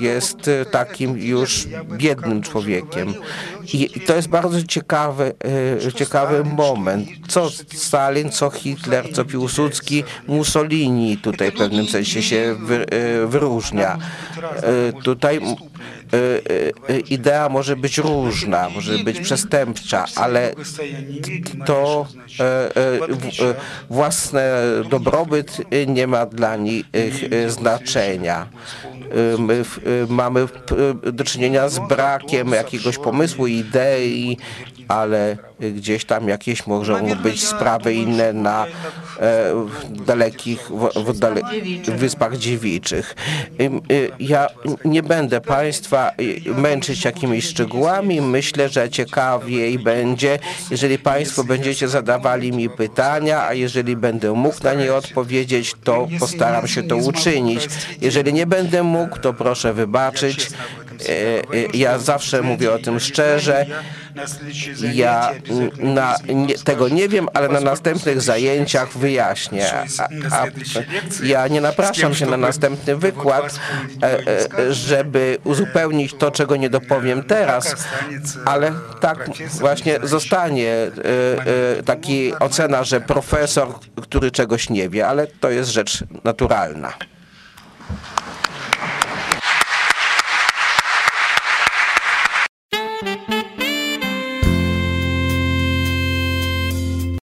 jest 0.00 0.48
e, 0.48 0.64
takim 0.64 1.18
już 1.18 1.68
biednym 1.92 2.42
człowiekiem. 2.42 3.14
I 3.72 4.00
to 4.00 4.16
jest 4.16 4.28
bardzo 4.28 4.62
ciekawy, 4.62 5.34
e, 5.86 5.92
ciekawy 5.92 6.44
moment. 6.44 7.08
Co 7.28 7.50
Stalin, 7.74 8.30
co 8.30 8.50
Hitler, 8.50 9.12
co 9.12 9.24
Piłsudski, 9.24 10.04
Mussolini 10.26 11.16
tutaj 11.16 11.50
w 11.50 11.54
pewnym 11.54 11.86
sensie 11.86 12.22
się 12.22 12.56
wy, 12.60 12.86
wyróżnia. 13.26 13.98
Tutaj 15.02 15.40
idea 17.10 17.48
może 17.48 17.76
być 17.76 17.98
różna, 17.98 18.68
może 18.68 18.98
być 18.98 19.20
przestępcza, 19.20 20.04
ale 20.16 20.54
to 21.66 22.06
własny 23.90 24.40
dobrobyt 24.90 25.58
nie 25.86 26.06
ma 26.06 26.26
dla 26.26 26.56
nich 26.56 26.84
znaczenia. 27.48 28.46
W- 29.10 29.78
e, 29.78 30.12
mamy 30.12 30.40
e, 31.06 31.12
do 31.12 31.24
czynienia 31.24 31.68
z 31.68 31.78
brakiem 31.88 32.48
jakiegoś 32.48 32.98
pomysłu, 32.98 33.46
idei, 33.46 34.36
ale 34.88 35.36
gdzieś 35.60 36.04
tam 36.04 36.28
jakieś 36.28 36.66
mogą 36.66 37.14
być 37.22 37.46
sprawy 37.46 37.94
inne 37.94 38.32
na 38.32 38.66
e, 39.20 39.66
dalekich, 39.90 40.70
w, 40.96 41.18
dale, 41.18 41.40
Wyspach 41.96 42.36
Dziewiczych. 42.36 43.14
Y, 43.60 44.10
Ja 44.18 44.48
nie 44.84 45.02
będę 45.02 45.40
Państwa 45.40 46.10
y, 46.20 46.54
męczyć 46.54 47.04
jakimiś 47.04 47.44
szczegółami. 47.44 48.20
Myślę, 48.20 48.68
że 48.68 48.90
ciekawiej 48.90 49.78
będzie, 49.78 50.38
jeżeli 50.70 50.98
Państwo 50.98 51.44
będziecie 51.44 51.88
zadawali 51.88 52.52
mi 52.52 52.70
pytania, 52.70 53.46
a 53.46 53.54
jeżeli 53.54 53.96
będę 53.96 54.32
mógł 54.32 54.64
na 54.64 54.74
nie 54.74 54.94
odpowiedzieć, 54.94 55.74
to 55.84 56.08
postaram 56.20 56.68
się 56.68 56.82
to 56.82 56.96
uczynić. 56.96 57.68
Jeżeli 58.00 58.32
nie 58.32 58.46
będę 58.46 58.82
mógł, 58.82 59.18
to 59.18 59.32
proszę 59.32 59.74
wybaczyć. 59.74 60.50
E, 61.08 61.38
e, 61.38 61.66
Ja 61.74 61.98
zawsze 61.98 62.42
mówię 62.42 62.72
o 62.72 62.78
tym 62.78 63.00
szczerze. 63.00 63.66
Ja 64.92 65.30
mm, 65.50 65.94
na, 65.94 66.16
nie, 66.28 66.58
tego 66.58 66.88
nie 66.88 67.08
wiem, 67.08 67.28
ale 67.34 67.48
na 67.48 67.60
następnych 67.60 68.20
zajęciach 68.20 68.98
wyjaśnię. 68.98 69.72
A, 69.98 70.08
a, 70.36 70.46
ja 71.22 71.48
nie 71.48 71.60
napraszam 71.60 72.14
się 72.14 72.26
na 72.26 72.36
następny 72.36 72.96
wykład, 72.96 73.60
e, 74.02 74.74
żeby 74.74 75.38
uzupełnić 75.44 76.14
to, 76.14 76.30
czego 76.30 76.56
nie 76.56 76.70
dopowiem 76.70 77.22
teraz, 77.22 77.74
ale 78.44 78.72
tak 79.00 79.30
właśnie 79.60 79.98
zostanie 80.02 80.74
taki 81.84 82.34
ocena, 82.34 82.84
że 82.84 83.00
profesor, 83.00 83.68
który 84.02 84.30
czegoś 84.30 84.70
nie 84.70 84.88
wie, 84.88 85.06
ale 85.06 85.26
to 85.26 85.50
jest 85.50 85.70
rzecz 85.70 86.04
naturalna. 86.24 86.92